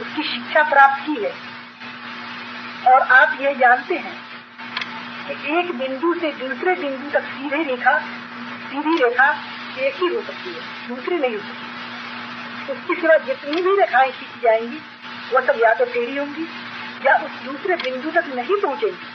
[0.00, 1.48] उसकी शिक्षा प्राप्त की है।
[2.92, 4.16] और आप ये जानते हैं
[5.26, 7.98] कि एक बिंदु से दूसरे बिंदु तक सीधे रेखा,
[8.68, 9.36] सीधी रेखा
[9.78, 11.68] एक ही हो सकती है, दूसरी नहीं हो सकती।
[12.72, 14.76] उसके सिवा जितनी भी रेखाएँ खींची जाएँगी
[15.32, 16.48] वो सब या तो टेढ़ी होंगी
[17.06, 19.06] या उस दूसरे बिंदु तक नहीं पहुंचेंगी।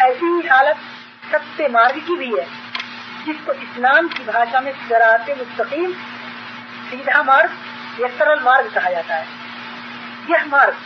[0.00, 0.76] ऐसी ही हालत
[1.32, 2.46] सत्य मार्ग की भी है,
[3.26, 5.92] जिसको इस्लाम की भाषा में सराते मुस्तकीम
[6.90, 7.50] सीधा मार्ग
[8.00, 9.26] या सरल मार्ग कहा जाता है।
[10.30, 10.76] यह मार्ग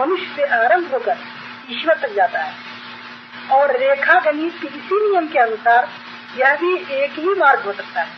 [0.00, 1.16] मनुष्य से आरंभ होकर
[1.70, 2.54] ईश्वर तक जाता है।
[3.50, 5.88] और रेखा गणित के इसी नियम के अनुसार
[6.36, 8.08] यह भी एक ही मार्ग हो सकता है।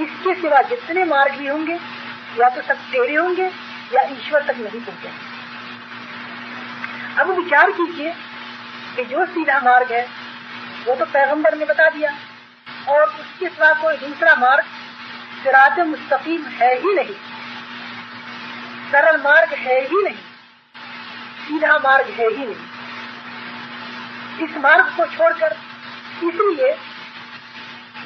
[0.00, 1.74] इसके सिवा जितने मार्ग भी होंगे,
[2.40, 3.46] या तो सब टेढ़े होंगे,
[3.94, 5.34] या ईश्वर तक नहीं पहुँचेंगे
[7.20, 8.14] अब विचार कीजिए
[8.96, 10.08] कि जो सीधा मार्ग है,
[10.86, 12.10] वो तो पैगंबर ने बता दिया।
[12.88, 14.64] और उसके सिवा कोई दूसरा मार्ग
[15.44, 17.14] सिराज मुस्तकीम है ही नहीं।
[18.90, 20.20] सरल मार्ग है ही नहीं।
[21.40, 22.62] सीधा मार्ग है ही नहीं।
[24.44, 25.56] इस मार्ग को छोड़कर,
[26.24, 26.70] इसलिए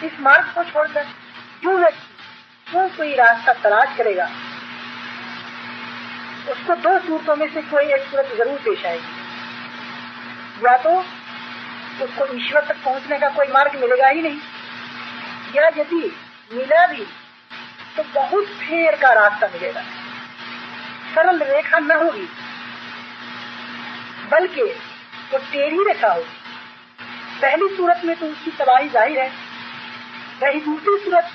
[0.07, 1.05] इस मार्ग को छोड़कर
[1.63, 4.27] जो व्यक्ति जो कोई रास्ता तलाश करेगा,
[6.51, 10.93] उसको दो सूरतों में से कोई एक सूरत ज़रूर पेश आएगी। या तो
[12.05, 14.39] उसको ईश्वर तक पहुँचने का कोई मार्ग मिलेगा ही नहीं।
[15.55, 16.03] या यदि
[16.51, 17.07] मिला भी
[17.99, 19.81] तो बहुत फेर का रास्ता मिलेगा।
[21.15, 22.29] सरल रेखा न होगी,
[24.31, 26.37] बल्कि वो टेढ़ी रेखा होगी।
[27.41, 29.29] पहली सूरत में तो उसकी तबाही ज़ाहिर है,
[30.43, 31.31] वही दूसरी सूरत,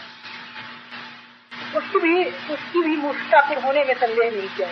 [1.75, 4.67] उसकी भी उसकी भी मुस्ताफिर होने में संदेह नहीं किया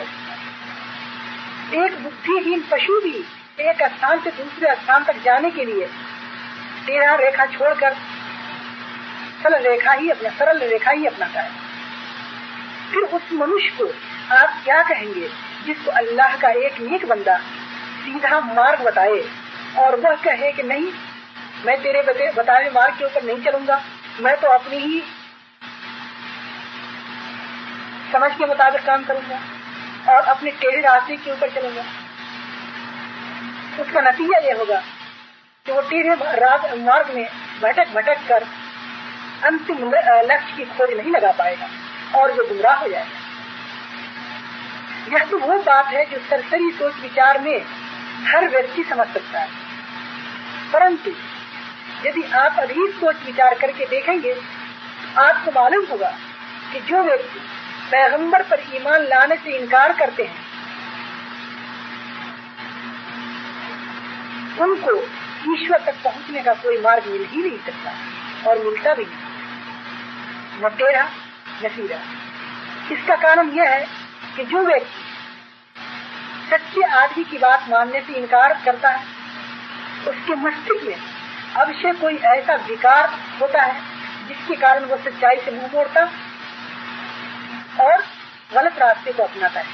[1.77, 3.15] एक बुद्धिहीन पशु भी
[3.61, 5.85] एक स्थान से दूसरे स्थान तक जाने के लिए
[6.85, 7.95] तेरह रेखा छोड़कर
[9.43, 11.60] सरल रेखा ही अपना सरल रेखा ही अपनाता है।
[12.91, 13.85] फिर उस मनुष्य को
[14.35, 15.27] आप क्या कहेंगे?
[15.65, 17.37] जिसको अल्लाह का एक नेक बंदा
[18.03, 19.21] सीधा मार्ग बताए
[19.79, 20.91] और वह कहे कि नहीं,
[21.65, 22.01] मैं तेरे
[22.33, 23.81] बताए मार्ग के ऊपर नहीं चलूँगा।
[24.21, 25.01] मैं तो अपनी ही
[28.13, 29.39] समझ के मुताबिक काम करूँगा
[30.13, 31.83] और अपने टेढ़े रास्ते के ऊपर चलूँगा।
[33.81, 34.81] उसका नतीजा ये होगा
[35.65, 36.15] कि वो टेढ़े
[36.77, 37.27] मार्ग में
[37.61, 38.45] भटक भटक कर
[39.45, 41.67] अंतिम लक्ष्य की खोज नहीं लगा पाएगा।
[42.15, 43.21] और जो गुमराह हो जाएगा
[45.13, 47.65] यह तो वो बात है जो सरसरी सोच विचार में
[48.27, 49.49] हर व्यक्ति समझ सकता है।
[50.73, 51.09] परंतु,
[52.05, 54.41] यदि आप अधिक सोच विचार करके देखेंगे,
[55.17, 56.17] आपको मालूम होगा
[56.73, 57.39] कि जो व्यक्ति
[57.91, 60.51] पैगंबर पर ईमान लाने से इनकार करते हैं,
[64.59, 65.01] उनको
[65.55, 67.91] ईश्वर तक पहुँचने का कोई मार्ग मिल ही नहीं सकता
[68.49, 69.17] और मिलता भी नहीं।
[70.61, 71.20] न
[71.69, 73.87] टेढ़ा न इसका कारण यह है
[74.35, 75.09] कि जो व्यक्ति
[76.51, 79.03] सच्चे आदमी की बात मानने से इनकार करता है,
[80.07, 80.95] उसके मस्तिष्क में
[81.55, 83.81] अवश्य कोई ऐसा विकार होता है
[84.27, 86.01] जिसके कारण वो सच्चाई से मुँह मोड़ता
[87.85, 88.03] और
[88.53, 89.65] गलत रास्ते को अपनाता है।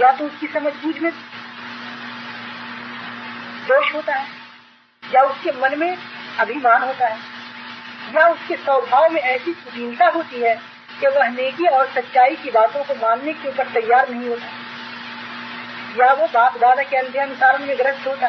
[0.00, 1.12] या तो उसकी समझ बूझ में
[3.68, 4.26] दोष होता है,
[5.14, 5.98] या उसके मन में
[6.40, 7.37] अभिमान होता है।
[8.14, 10.54] या उसके स्वभाव में ऐसी कुटीलता होती है
[11.00, 14.46] कि वह नेकी और सच्चाई की बातों को मानने के ऊपर तैयार नहीं होता।
[15.96, 18.26] या वो बाप दादा के अंधे अनुसारण में ग्रस्त होता।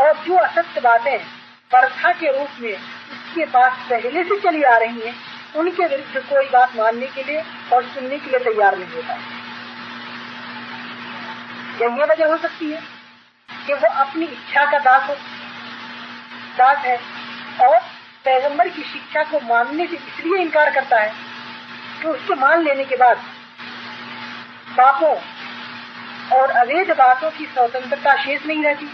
[0.00, 1.18] और जो असत्य बातें
[1.72, 5.14] परथा के रूप में उसके पास पहले से चली आ रही हैं,
[5.56, 9.14] उनके विरुद्ध कोई बात मानने के लिए और सुनने के लिए तैयार नहीं होता।
[11.78, 12.82] क्या ये वजह हो सकती है
[13.66, 15.14] कि वो अपनी इच्छा का दास हो?
[16.58, 17.25] दास है।
[17.60, 17.78] और
[18.24, 21.12] पैगंबर की शिक्षा को मानने से इसलिए इनकार करता है
[22.02, 23.20] कि उसके मान लेने के बाद
[24.76, 25.14] पापों
[26.32, 28.86] और अवैध बातों की स्वतंत्रता शेष नहीं रहती।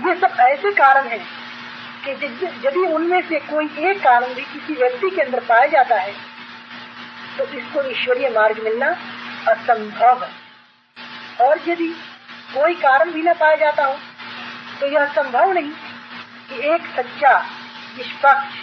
[0.00, 1.24] ये सब ऐसे कारण हैं
[2.04, 2.10] कि
[2.66, 6.12] यदि उनमें से कोई एक कारण भी किसी व्यक्ति के अंदर पाया जाता है
[7.38, 8.90] तो इसको ईश्वरीय मार्ग मिलना
[9.48, 10.30] असंभव है।
[11.40, 11.88] और यदि
[12.54, 13.96] कोई कारण भी न पाया जाता हो
[14.80, 15.70] तो यह संभव नहीं
[16.48, 17.32] कि एक सच्चा,
[17.96, 18.58] निष्पक्ष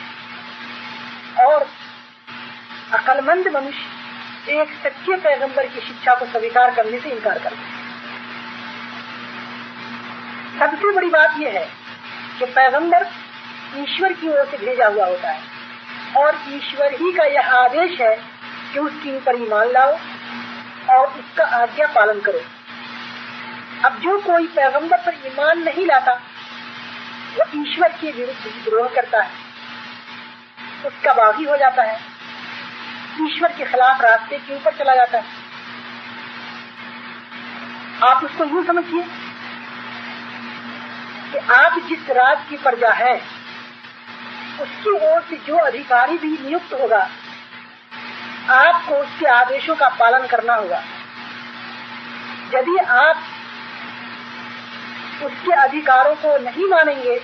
[1.41, 1.65] और
[2.93, 7.55] अकलमंद मनुष्य एक सच्चे पैगंबर की शिक्षा को स्वीकार करने से इनकार कर
[10.59, 11.65] सबसे बड़ी बात यह है
[12.39, 13.07] कि पैगंबर
[13.77, 15.41] ईश्वर की ओर से भेजा हुआ होता है
[16.17, 18.15] और ईश्वर ही का यह आदेश है
[18.73, 19.97] कि उसकी ऊपर ईमान लाओ
[20.89, 22.39] और उसका आज्ञा पालन करो।
[23.85, 26.13] अब जो कोई पैगंबर पर ईमान नहीं लाता,
[27.35, 29.31] वो ईश्वर के विरुद्ध विद्रोह करता है।
[30.85, 31.99] उसका बागी हो जाता है।
[33.21, 35.25] ईश्वर के खिलाफ रास्ते के ऊपर चला जाता है।
[38.03, 39.03] आप उसको यूँ समझिए
[41.31, 43.15] कि आप जिस राज की प्रजा है,
[44.61, 47.09] उसकी ओर से जो अधिकारी भी नियुक्त होगा,
[48.49, 50.83] आपको उसके आदेशों का पालन करना होगा।
[52.53, 53.23] यदि आप
[55.23, 57.15] उसके अधिकारों को नहीं मानेंगे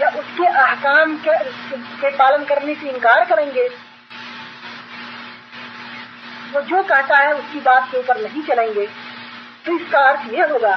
[0.00, 1.36] या उसके अहकाम के,
[2.00, 3.68] के पालन करने से इनकार करेंगे
[6.52, 8.86] वो जो कहता है उसकी बात के ऊपर नहीं चलेंगे।
[9.66, 10.74] तो इसका अर्थ यह होगा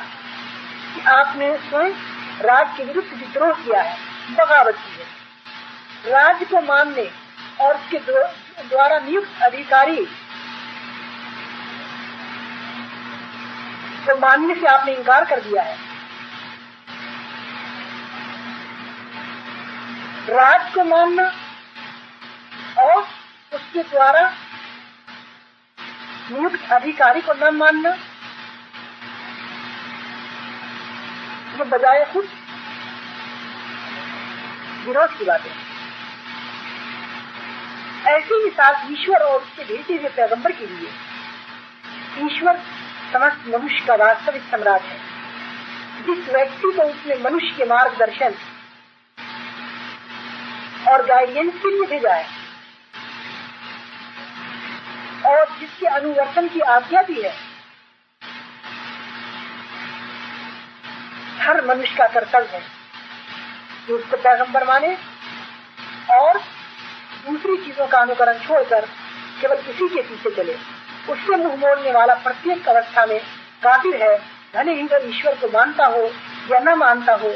[0.93, 1.91] कि आपने स्वयं
[2.41, 3.95] राज के विरुद्ध विद्रोह किया है
[4.31, 7.09] बगावत की है। राज्य को मानने
[7.61, 10.05] और उसके द्वारा नियुक्त अधिकारी
[14.05, 15.75] को मानने से आपने इनकार कर दिया है।
[20.29, 21.23] राज को मानना
[22.79, 23.01] और
[23.51, 24.21] उसके द्वारा
[26.31, 27.89] नियुक्त अधिकारी को न मानना,
[31.51, 32.27] ये बजाय खुद
[34.85, 35.41] विरोध की बात
[38.07, 40.89] ऐसे साथ ईश्वर और उसके भेजे हुए पैगंबर के लिए
[42.25, 42.61] ईश्वर
[43.13, 44.97] समस्त मनुष्य का वास्तविक सम्राट है।
[46.03, 48.35] जिस व्यक्ति को उसने मनुष्य के मार्गदर्शन
[50.89, 52.27] और गाइडेंस के लिए भेजा है,
[55.25, 57.35] और जिसके अनुवर्तन की आज्ञा भी है,
[61.41, 62.81] हर मनुष्य का कर्तव्य है।
[63.87, 64.97] कि उसको पैगंबर माने
[66.11, 66.37] और
[67.27, 68.85] दूसरी चीज़ों का अनुकरण छोड़कर
[69.41, 73.18] केवल उसी के पीछे चले। उससे मुंह मोड़ने वाला प्रत्येक अवस्था में
[73.62, 74.16] काफिर है
[74.54, 76.02] भले ही वह ईश्वर को मानता हो
[76.50, 77.28] या न मानता हो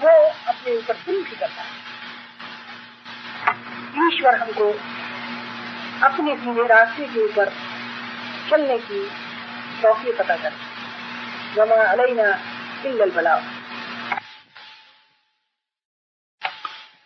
[0.00, 0.14] वो
[0.48, 1.84] अपने ऊपर जुल्म भी करता है
[4.06, 4.70] ईश्वर हमको
[6.02, 7.52] अपने सीधे रास्ते के ऊपर
[8.50, 9.04] चलने की
[9.82, 10.52] तौफीक पता कर
[11.54, 12.28] जमा अलैना
[12.86, 13.54] इल्लल बलाग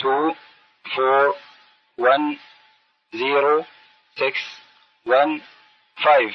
[0.00, 0.34] 2
[0.98, 1.34] 4
[2.00, 2.38] 1
[3.14, 3.66] 0
[4.16, 4.32] 6
[5.06, 5.40] 1
[5.96, 6.34] 5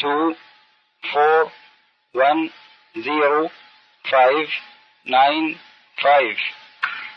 [0.00, 0.36] 2
[1.16, 1.52] 4
[2.14, 2.50] 1
[2.98, 3.50] 0
[4.04, 4.48] 5
[5.04, 5.56] 9
[5.98, 6.36] 5